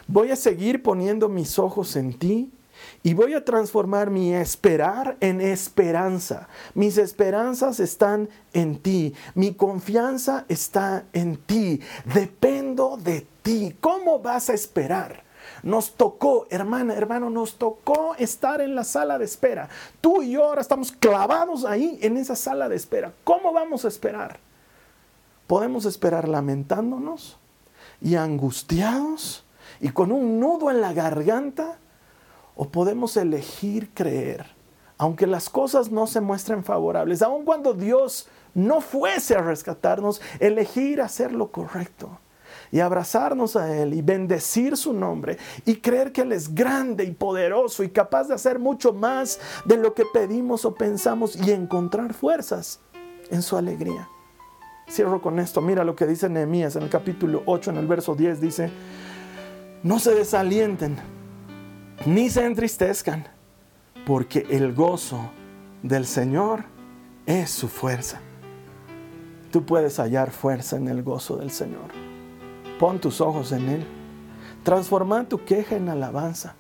Voy 0.05 0.29
a 0.29 0.35
seguir 0.35 0.83
poniendo 0.83 1.27
mis 1.27 1.57
ojos 1.57 1.95
en 1.95 2.13
ti 2.13 2.51
y 3.03 3.13
voy 3.13 3.33
a 3.33 3.45
transformar 3.45 4.09
mi 4.09 4.33
esperar 4.33 5.17
en 5.19 5.41
esperanza. 5.41 6.47
Mis 6.73 6.97
esperanzas 6.97 7.79
están 7.79 8.29
en 8.53 8.79
ti. 8.79 9.13
Mi 9.35 9.53
confianza 9.53 10.45
está 10.49 11.05
en 11.13 11.37
ti. 11.37 11.81
Dependo 12.05 12.97
de 12.97 13.25
ti. 13.41 13.75
¿Cómo 13.79 14.19
vas 14.19 14.49
a 14.49 14.53
esperar? 14.53 15.23
Nos 15.63 15.95
tocó, 15.95 16.47
hermana, 16.49 16.93
hermano, 16.93 17.29
nos 17.29 17.57
tocó 17.57 18.15
estar 18.15 18.61
en 18.61 18.75
la 18.75 18.83
sala 18.83 19.17
de 19.17 19.25
espera. 19.25 19.69
Tú 20.01 20.21
y 20.21 20.31
yo 20.31 20.45
ahora 20.45 20.61
estamos 20.61 20.91
clavados 20.91 21.65
ahí 21.65 21.97
en 22.01 22.17
esa 22.17 22.35
sala 22.35 22.69
de 22.69 22.75
espera. 22.75 23.13
¿Cómo 23.23 23.51
vamos 23.51 23.85
a 23.85 23.87
esperar? 23.87 24.39
¿Podemos 25.47 25.85
esperar 25.85 26.27
lamentándonos 26.27 27.37
y 28.01 28.15
angustiados 28.15 29.43
y 29.79 29.89
con 29.89 30.11
un 30.11 30.39
nudo 30.39 30.69
en 30.69 30.81
la 30.81 30.93
garganta? 30.93 31.79
¿O 32.61 32.67
podemos 32.67 33.15
elegir 33.15 33.93
creer, 33.93 34.45
aunque 34.97 35.25
las 35.25 35.49
cosas 35.49 35.91
no 35.91 36.07
se 36.07 36.19
muestren 36.19 36.65
favorables, 36.65 37.21
aun 37.21 37.45
cuando 37.45 37.73
Dios 37.73 38.27
no 38.53 38.81
fuese 38.81 39.35
a 39.35 39.41
rescatarnos, 39.41 40.21
elegir 40.41 41.01
hacer 41.01 41.31
lo 41.31 41.53
correcto? 41.53 42.19
y 42.71 42.81
abrazarnos 42.81 43.55
a 43.55 43.73
Él 43.75 43.93
y 43.93 44.01
bendecir 44.01 44.75
su 44.75 44.91
nombre 44.91 45.37
y 45.65 45.77
creer 45.77 46.11
que 46.11 46.21
Él 46.21 46.33
es 46.33 46.53
grande 46.53 47.05
y 47.05 47.11
poderoso 47.11 47.81
y 47.83 47.89
capaz 47.89 48.27
de 48.27 48.33
hacer 48.33 48.59
mucho 48.59 48.91
más 48.91 49.39
de 49.65 49.77
lo 49.77 49.93
que 49.93 50.03
pedimos 50.13 50.65
o 50.65 50.75
pensamos 50.75 51.37
y 51.37 51.51
encontrar 51.51 52.13
fuerzas 52.13 52.81
en 53.31 53.41
su 53.41 53.55
alegría. 53.55 54.09
Cierro 54.89 55.21
con 55.21 55.39
esto, 55.39 55.61
mira 55.61 55.83
lo 55.85 55.95
que 55.95 56.05
dice 56.05 56.27
Nehemías 56.27 56.75
en 56.75 56.83
el 56.83 56.89
capítulo 56.89 57.41
8, 57.45 57.71
en 57.71 57.77
el 57.77 57.87
verso 57.87 58.15
10, 58.15 58.41
dice, 58.41 58.69
no 59.81 59.97
se 59.97 60.13
desalienten 60.13 60.97
ni 62.05 62.29
se 62.29 62.45
entristezcan, 62.45 63.27
porque 64.05 64.45
el 64.49 64.73
gozo 64.73 65.29
del 65.83 66.05
Señor 66.05 66.63
es 67.25 67.49
su 67.49 67.67
fuerza. 67.67 68.19
Tú 69.51 69.65
puedes 69.65 69.99
hallar 69.99 70.31
fuerza 70.31 70.77
en 70.77 70.87
el 70.87 71.03
gozo 71.03 71.37
del 71.37 71.51
Señor. 71.51 71.89
Pon 72.79 72.99
tus 72.99 73.19
ojos 73.19 73.51
en 73.51 73.67
Él. 73.69 73.85
Transforma 74.63 75.27
tu 75.27 75.43
queja 75.43 75.75
en 75.75 75.89
alabanza. 75.89 76.55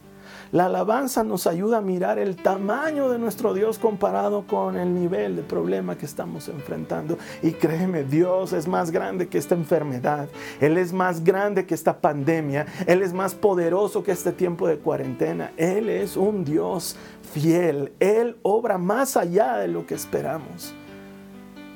La 0.51 0.65
alabanza 0.65 1.23
nos 1.23 1.45
ayuda 1.45 1.77
a 1.77 1.81
mirar 1.81 2.17
el 2.17 2.35
tamaño 2.35 3.09
de 3.09 3.19
nuestro 3.19 3.53
Dios 3.53 3.77
comparado 3.77 4.47
con 4.47 4.77
el 4.77 4.95
nivel 4.95 5.35
de 5.35 5.43
problema 5.43 5.95
que 5.95 6.07
estamos 6.07 6.47
enfrentando. 6.47 7.19
Y 7.43 7.51
créeme, 7.51 8.03
Dios 8.03 8.53
es 8.53 8.67
más 8.67 8.89
grande 8.89 9.27
que 9.27 9.37
esta 9.37 9.53
enfermedad. 9.53 10.27
Él 10.59 10.79
es 10.79 10.91
más 10.91 11.23
grande 11.23 11.67
que 11.67 11.75
esta 11.75 12.01
pandemia. 12.01 12.65
Él 12.87 13.03
es 13.03 13.13
más 13.13 13.35
poderoso 13.35 14.03
que 14.03 14.11
este 14.11 14.31
tiempo 14.31 14.67
de 14.67 14.79
cuarentena. 14.79 15.51
Él 15.55 15.87
es 15.87 16.17
un 16.17 16.43
Dios 16.43 16.95
fiel. 17.31 17.93
Él 17.99 18.37
obra 18.41 18.79
más 18.79 19.17
allá 19.17 19.57
de 19.57 19.67
lo 19.67 19.85
que 19.85 19.93
esperamos. 19.93 20.73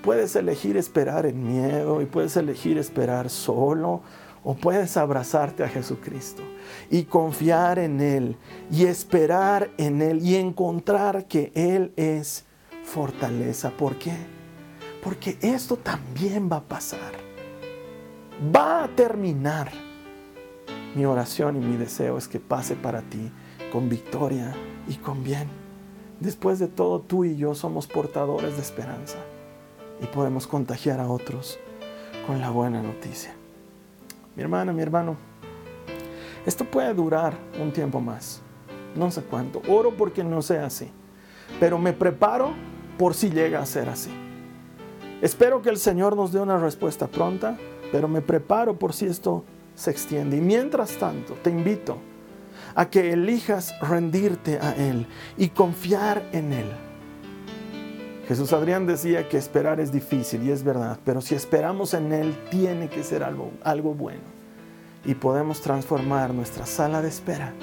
Puedes 0.02 0.36
elegir 0.36 0.78
esperar 0.78 1.28
en 1.28 1.46
miedo 1.46 2.02
y 2.02 2.06
puedes 2.08 2.36
elegir 2.38 2.80
esperar 2.80 3.30
solo 3.30 4.02
o 4.44 4.56
puedes 4.56 4.98
abrazarte 4.98 5.64
a 5.64 5.70
Jesucristo 5.70 6.44
y 6.90 7.04
confiar 7.04 7.80
en 7.80 8.02
Él 8.02 8.38
y 8.72 8.86
esperar 8.86 9.70
en 9.78 10.02
Él 10.02 10.20
y 10.22 10.36
encontrar 10.36 11.28
que 11.28 11.52
Él 11.56 11.94
es 11.96 12.46
fortaleza. 12.84 13.72
¿Por 13.72 13.96
qué? 13.96 14.16
Porque 15.04 15.38
esto 15.42 15.78
también 15.78 16.50
va 16.52 16.58
a 16.58 16.64
pasar. 16.64 17.14
Va 18.54 18.84
a 18.84 18.88
terminar. 18.90 19.72
Mi 20.96 21.06
oración 21.06 21.56
y 21.56 21.66
mi 21.66 21.78
deseo 21.78 22.18
es 22.18 22.28
que 22.28 22.40
pase 22.40 22.76
para 22.76 23.02
ti 23.02 23.32
con 23.72 23.90
victoria 23.90 24.54
y 24.88 24.96
con 24.96 25.24
bien. 25.24 25.48
Después 26.20 26.60
de 26.60 26.68
todo, 26.68 27.02
tú 27.02 27.26
y 27.26 27.36
yo 27.36 27.56
somos 27.56 27.88
portadores 27.88 28.56
de 28.56 28.62
esperanza 28.62 29.18
y 30.02 30.06
podemos 30.06 30.46
contagiar 30.46 31.00
a 31.00 31.10
otros 31.10 31.58
con 32.28 32.40
la 32.40 32.52
buena 32.52 32.84
noticia 32.84 33.34
mi 34.36 34.44
hermana, 34.44 34.74
mi 34.74 34.82
hermano, 34.82 35.16
esto 36.46 36.66
puede 36.66 36.94
durar 36.94 37.34
un 37.62 37.72
tiempo 37.72 38.02
más, 38.02 38.42
no 38.96 39.10
sé 39.12 39.22
cuánto. 39.22 39.62
Oro 39.68 39.96
porque 39.96 40.24
no 40.24 40.42
sea 40.42 40.66
así, 40.66 40.90
pero 41.60 41.78
me 41.78 41.94
preparo 41.94 42.54
por 42.98 43.14
si 43.14 43.30
llega 43.30 43.60
a 43.60 43.66
ser 43.66 43.90
así. 43.90 44.12
Espero 45.22 45.62
que 45.62 45.70
el 45.70 45.78
Señor 45.78 46.18
nos 46.18 46.34
dé 46.34 46.40
una 46.40 46.58
respuesta 46.58 47.08
pronta, 47.08 47.58
pero 47.92 48.08
me 48.08 48.22
preparo 48.22 48.78
por 48.78 48.92
si 48.94 49.06
esto 49.06 49.46
se 49.76 49.92
extiende. 49.92 50.38
Y 50.38 50.42
mientras 50.42 50.98
tanto, 50.98 51.36
te 51.36 51.50
invito 51.50 51.98
a 52.76 52.90
que 52.90 53.14
elijas 53.14 53.74
rendirte 53.82 54.60
a 54.60 54.76
Él 54.76 55.08
y 55.38 55.50
confiar 55.50 56.28
en 56.32 56.54
Él. 56.54 56.70
Jesús 58.28 58.54
Adrián 58.54 58.88
decía 58.88 59.28
que 59.28 59.38
esperar 59.38 59.82
es 59.82 59.92
difícil 59.92 60.44
y 60.44 60.52
es 60.52 60.64
verdad, 60.64 60.98
pero 61.04 61.20
si 61.20 61.36
esperamos 61.36 61.94
en 61.94 62.14
Él 62.14 62.38
tiene 62.50 62.88
que 62.88 63.04
ser 63.04 63.22
algo, 63.22 63.52
algo 63.64 63.94
bueno. 63.94 64.22
Y 65.04 65.16
podemos 65.16 65.60
transformar 65.60 66.34
nuestra 66.34 66.66
sala 66.66 67.02
de 67.02 67.10
espera 67.10 67.54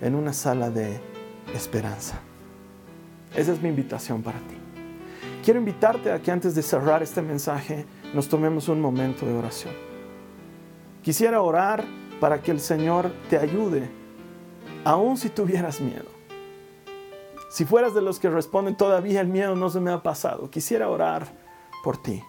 en 0.00 0.14
una 0.14 0.32
sala 0.32 0.70
de 0.70 1.00
esperanza. 1.52 2.20
Esa 3.34 3.52
es 3.52 3.60
mi 3.60 3.68
invitación 3.68 4.22
para 4.22 4.38
ti. 4.38 4.54
Quiero 5.44 5.58
invitarte 5.58 6.12
a 6.12 6.20
que 6.20 6.30
antes 6.30 6.54
de 6.54 6.62
cerrar 6.62 7.02
este 7.02 7.20
mensaje 7.20 7.84
nos 8.14 8.28
tomemos 8.28 8.68
un 8.68 8.80
momento 8.80 9.26
de 9.26 9.32
oración. 9.32 9.74
Quisiera 11.02 11.42
orar 11.42 11.84
para 12.20 12.40
que 12.40 12.52
el 12.52 12.60
Señor 12.60 13.10
te 13.28 13.36
ayude, 13.36 13.90
aun 14.84 15.16
si 15.16 15.28
tuvieras 15.28 15.80
miedo 15.80 16.17
si 17.48 17.64
fueras 17.64 17.94
de 17.94 18.02
los 18.02 18.18
que 18.18 18.28
responden, 18.28 18.76
todavía 18.76 19.20
el 19.20 19.28
miedo 19.28 19.56
no 19.56 19.70
se 19.70 19.80
me 19.80 19.90
ha 19.90 20.02
pasado. 20.02 20.50
Quisiera 20.50 20.88
orar 20.88 21.26
por 21.82 21.96
ti 21.96 22.22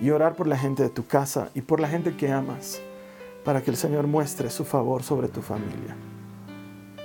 y 0.00 0.10
orar 0.10 0.34
por 0.34 0.48
la 0.48 0.58
gente 0.58 0.82
de 0.82 0.90
tu 0.90 1.06
casa 1.06 1.50
y 1.54 1.60
por 1.62 1.80
la 1.80 1.88
gente 1.88 2.16
que 2.16 2.32
amas, 2.32 2.80
para 3.44 3.62
que 3.62 3.70
el 3.70 3.76
Señor 3.76 4.08
muestre 4.08 4.50
su 4.50 4.64
favor 4.64 5.02
sobre 5.02 5.28
tu 5.28 5.40
familia. 5.40 5.96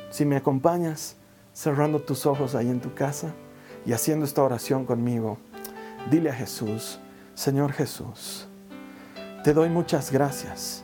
Si 0.10 0.26
me 0.26 0.36
acompañas 0.36 1.18
cerrando 1.54 2.02
tus 2.02 2.26
ojos 2.26 2.56
ahí 2.56 2.70
en 2.70 2.82
tu 2.82 2.94
casa 2.96 3.34
y 3.86 3.94
haciendo 3.94 4.26
esta 4.26 4.42
oración 4.42 4.86
conmigo, 4.86 5.38
dile 6.10 6.32
a 6.32 6.34
Jesús, 6.34 7.00
Señor 7.36 7.74
Jesús, 7.74 8.48
te 9.44 9.54
doy 9.54 9.70
muchas 9.70 10.12
gracias 10.12 10.84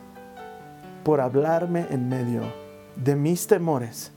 por 1.04 1.20
hablarme 1.20 1.86
en 1.90 2.08
medio 2.08 2.42
de 2.96 3.16
mis 3.16 3.46
temores 3.46 4.12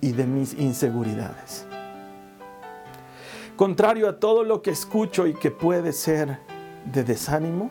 y 0.00 0.12
de 0.12 0.26
mis 0.26 0.54
inseguridades. 0.54 1.66
Contrario 3.56 4.08
a 4.08 4.20
todo 4.20 4.44
lo 4.44 4.60
que 4.60 4.70
escucho 4.70 5.26
y 5.26 5.32
que 5.34 5.50
puede 5.50 5.92
ser 5.92 6.38
de 6.84 7.04
desánimo, 7.04 7.70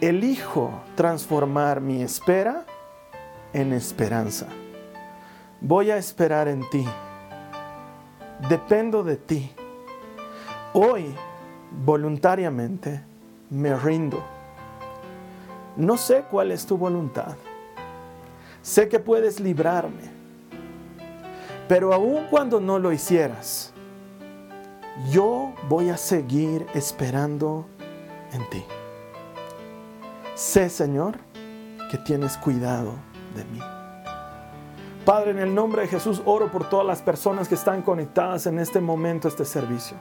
elijo 0.00 0.82
transformar 0.96 1.80
mi 1.80 2.02
espera 2.02 2.66
en 3.52 3.72
esperanza. 3.72 4.48
Voy 5.60 5.90
a 5.90 5.96
esperar 5.96 6.48
en 6.48 6.68
ti. 6.70 6.84
Dependo 8.48 9.04
de 9.04 9.16
ti. 9.16 9.52
Hoy, 10.72 11.14
voluntariamente, 11.84 13.00
me 13.50 13.76
rindo. 13.76 14.22
No 15.76 15.96
sé 15.96 16.24
cuál 16.28 16.50
es 16.50 16.66
tu 16.66 16.76
voluntad. 16.76 17.36
Sé 18.60 18.88
que 18.88 18.98
puedes 18.98 19.38
librarme 19.38 20.13
Pero 21.68 21.94
aun 21.94 22.26
cuando 22.30 22.60
no 22.60 22.78
lo 22.78 22.92
hicieras, 22.92 23.72
yo 25.10 25.54
voy 25.68 25.88
a 25.88 25.96
seguir 25.96 26.66
esperando 26.74 27.66
en 28.32 28.48
ti. 28.50 28.64
Sé, 30.34 30.68
Señor, 30.68 31.18
que 31.90 31.98
tienes 31.98 32.36
cuidado 32.36 32.92
de 33.34 33.44
mí. 33.46 33.60
Padre, 35.04 35.32
en 35.32 35.38
el 35.38 35.54
nombre 35.54 35.82
de 35.82 35.88
Jesús 35.88 36.22
oro 36.24 36.50
por 36.50 36.70
todas 36.70 36.86
las 36.86 37.02
personas 37.02 37.46
que 37.46 37.56
están 37.56 37.82
conectadas 37.82 38.46
en 38.46 38.58
este 38.58 38.80
momento 38.80 39.28
a 39.28 39.30
este 39.30 39.44
servicio. 39.44 39.98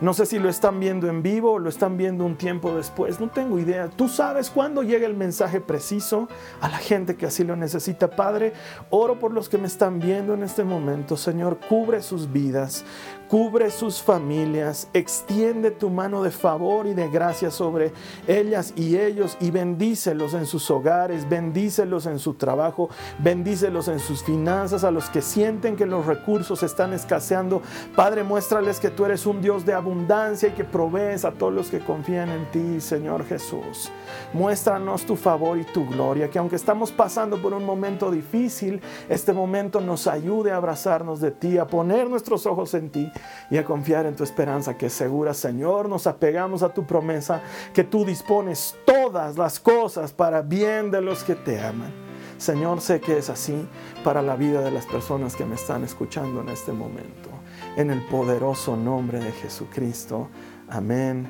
No 0.00 0.14
sé 0.14 0.24
si 0.24 0.38
lo 0.38 0.48
están 0.48 0.80
viendo 0.80 1.06
en 1.06 1.22
vivo 1.22 1.52
o 1.52 1.58
lo 1.58 1.68
están 1.68 1.98
viendo 1.98 2.24
un 2.24 2.36
tiempo 2.36 2.74
después, 2.74 3.20
no 3.20 3.28
tengo 3.28 3.58
idea. 3.58 3.88
Tú 3.88 4.08
sabes 4.08 4.48
cuándo 4.48 4.82
llega 4.82 5.06
el 5.06 5.14
mensaje 5.14 5.60
preciso 5.60 6.28
a 6.62 6.70
la 6.70 6.78
gente 6.78 7.16
que 7.16 7.26
así 7.26 7.44
lo 7.44 7.56
necesita. 7.56 8.08
Padre, 8.08 8.54
oro 8.88 9.18
por 9.18 9.34
los 9.34 9.50
que 9.50 9.58
me 9.58 9.66
están 9.66 9.98
viendo 9.98 10.32
en 10.32 10.42
este 10.42 10.64
momento. 10.64 11.18
Señor, 11.18 11.58
cubre 11.68 12.00
sus 12.00 12.32
vidas, 12.32 12.86
cubre 13.28 13.70
sus 13.70 14.02
familias, 14.02 14.88
extiende 14.94 15.70
tu 15.70 15.90
mano 15.90 16.22
de 16.22 16.30
favor 16.30 16.86
y 16.86 16.94
de 16.94 17.08
gracia 17.08 17.50
sobre 17.50 17.92
ellas 18.26 18.72
y 18.74 18.96
ellos 18.96 19.36
y 19.38 19.50
bendícelos 19.50 20.32
en 20.32 20.46
sus 20.46 20.70
hogares, 20.70 21.28
bendícelos 21.28 22.06
en 22.06 22.18
su 22.18 22.34
trabajo, 22.34 22.88
bendícelos 23.18 23.88
en 23.88 24.00
sus 24.00 24.22
finanzas, 24.22 24.82
a 24.82 24.90
los 24.90 25.10
que 25.10 25.20
sienten 25.20 25.76
que 25.76 25.84
los 25.84 26.06
recursos 26.06 26.62
están 26.62 26.94
escaseando. 26.94 27.60
Padre, 27.94 28.24
muéstrales 28.24 28.80
que 28.80 28.90
tú 28.90 29.04
eres 29.04 29.26
un 29.26 29.42
Dios 29.42 29.66
de 29.66 29.74
abundancia 29.74 30.48
y 30.48 30.52
que 30.52 30.64
provees 30.64 31.26
a 31.26 31.32
todos 31.32 31.52
los 31.52 31.68
que 31.68 31.80
confían 31.80 32.30
en 32.30 32.50
ti, 32.50 32.80
Señor 32.80 33.26
Jesús. 33.26 33.90
Muéstranos 34.32 35.04
tu 35.04 35.16
favor 35.16 35.58
y 35.58 35.64
tu 35.64 35.86
gloria, 35.86 36.30
que 36.30 36.38
aunque 36.38 36.56
estamos 36.56 36.92
pasando 36.92 37.40
por 37.42 37.52
un 37.52 37.64
momento 37.64 38.10
difícil, 38.10 38.80
este 39.08 39.34
momento 39.34 39.80
nos 39.82 40.06
ayude 40.06 40.50
a 40.50 40.56
abrazarnos 40.56 41.20
de 41.20 41.30
ti, 41.30 41.58
a 41.58 41.66
poner 41.66 42.08
nuestros 42.08 42.46
ojos 42.46 42.72
en 42.72 42.88
ti 42.88 43.12
y 43.50 43.56
a 43.56 43.64
confiar 43.64 44.06
en 44.06 44.16
tu 44.16 44.24
esperanza 44.24 44.76
que 44.76 44.86
es 44.86 44.92
segura, 44.92 45.34
Señor. 45.34 45.88
Nos 45.88 46.06
apegamos 46.06 46.62
a 46.62 46.72
tu 46.72 46.86
promesa 46.86 47.40
que 47.72 47.84
tú 47.84 48.04
dispones 48.04 48.76
todas 48.84 49.38
las 49.38 49.60
cosas 49.60 50.12
para 50.12 50.42
bien 50.42 50.90
de 50.90 51.00
los 51.00 51.24
que 51.24 51.34
te 51.34 51.60
aman. 51.60 51.92
Señor, 52.38 52.80
sé 52.80 53.00
que 53.00 53.18
es 53.18 53.30
así 53.30 53.66
para 54.04 54.22
la 54.22 54.36
vida 54.36 54.60
de 54.60 54.70
las 54.70 54.86
personas 54.86 55.34
que 55.34 55.44
me 55.44 55.56
están 55.56 55.82
escuchando 55.82 56.40
en 56.40 56.48
este 56.50 56.72
momento. 56.72 57.30
En 57.76 57.90
el 57.90 58.04
poderoso 58.06 58.76
nombre 58.76 59.18
de 59.18 59.32
Jesucristo. 59.32 60.28
Amén 60.68 61.28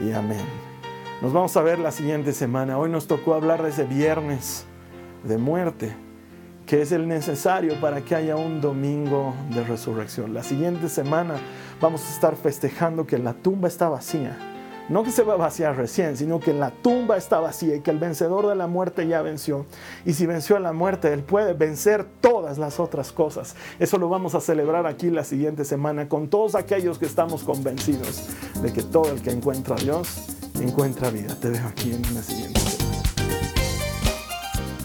y 0.00 0.12
amén. 0.12 0.44
Nos 1.22 1.32
vamos 1.32 1.56
a 1.56 1.62
ver 1.62 1.78
la 1.78 1.92
siguiente 1.92 2.32
semana. 2.32 2.78
Hoy 2.78 2.90
nos 2.90 3.06
tocó 3.06 3.34
hablar 3.34 3.62
de 3.62 3.70
ese 3.70 3.84
viernes 3.84 4.66
de 5.24 5.38
muerte 5.38 6.09
que 6.70 6.82
es 6.82 6.92
el 6.92 7.08
necesario 7.08 7.80
para 7.80 8.00
que 8.00 8.14
haya 8.14 8.36
un 8.36 8.60
domingo 8.60 9.34
de 9.52 9.64
resurrección. 9.64 10.32
La 10.32 10.44
siguiente 10.44 10.88
semana 10.88 11.34
vamos 11.80 12.00
a 12.06 12.14
estar 12.14 12.36
festejando 12.36 13.08
que 13.08 13.18
la 13.18 13.32
tumba 13.34 13.66
está 13.66 13.88
vacía. 13.88 14.38
No 14.88 15.02
que 15.02 15.10
se 15.10 15.24
va 15.24 15.34
a 15.34 15.36
vaciar 15.36 15.76
recién, 15.76 16.16
sino 16.16 16.38
que 16.38 16.54
la 16.54 16.70
tumba 16.70 17.16
está 17.16 17.40
vacía 17.40 17.74
y 17.74 17.80
que 17.80 17.90
el 17.90 17.98
vencedor 17.98 18.46
de 18.46 18.54
la 18.54 18.68
muerte 18.68 19.08
ya 19.08 19.20
venció. 19.20 19.66
Y 20.04 20.12
si 20.12 20.26
venció 20.26 20.56
a 20.56 20.60
la 20.60 20.72
muerte, 20.72 21.12
Él 21.12 21.24
puede 21.24 21.54
vencer 21.54 22.06
todas 22.20 22.56
las 22.56 22.78
otras 22.78 23.10
cosas. 23.10 23.56
Eso 23.80 23.98
lo 23.98 24.08
vamos 24.08 24.36
a 24.36 24.40
celebrar 24.40 24.86
aquí 24.86 25.10
la 25.10 25.24
siguiente 25.24 25.64
semana 25.64 26.08
con 26.08 26.28
todos 26.28 26.54
aquellos 26.54 27.00
que 27.00 27.06
estamos 27.06 27.42
convencidos 27.42 28.28
de 28.62 28.72
que 28.72 28.84
todo 28.84 29.10
el 29.10 29.22
que 29.22 29.32
encuentra 29.32 29.74
a 29.74 29.78
Dios 29.80 30.36
encuentra 30.60 31.10
vida. 31.10 31.34
Te 31.34 31.50
dejo 31.50 31.66
aquí 31.66 31.90
en 31.90 32.14
la 32.14 32.22
siguiente. 32.22 32.69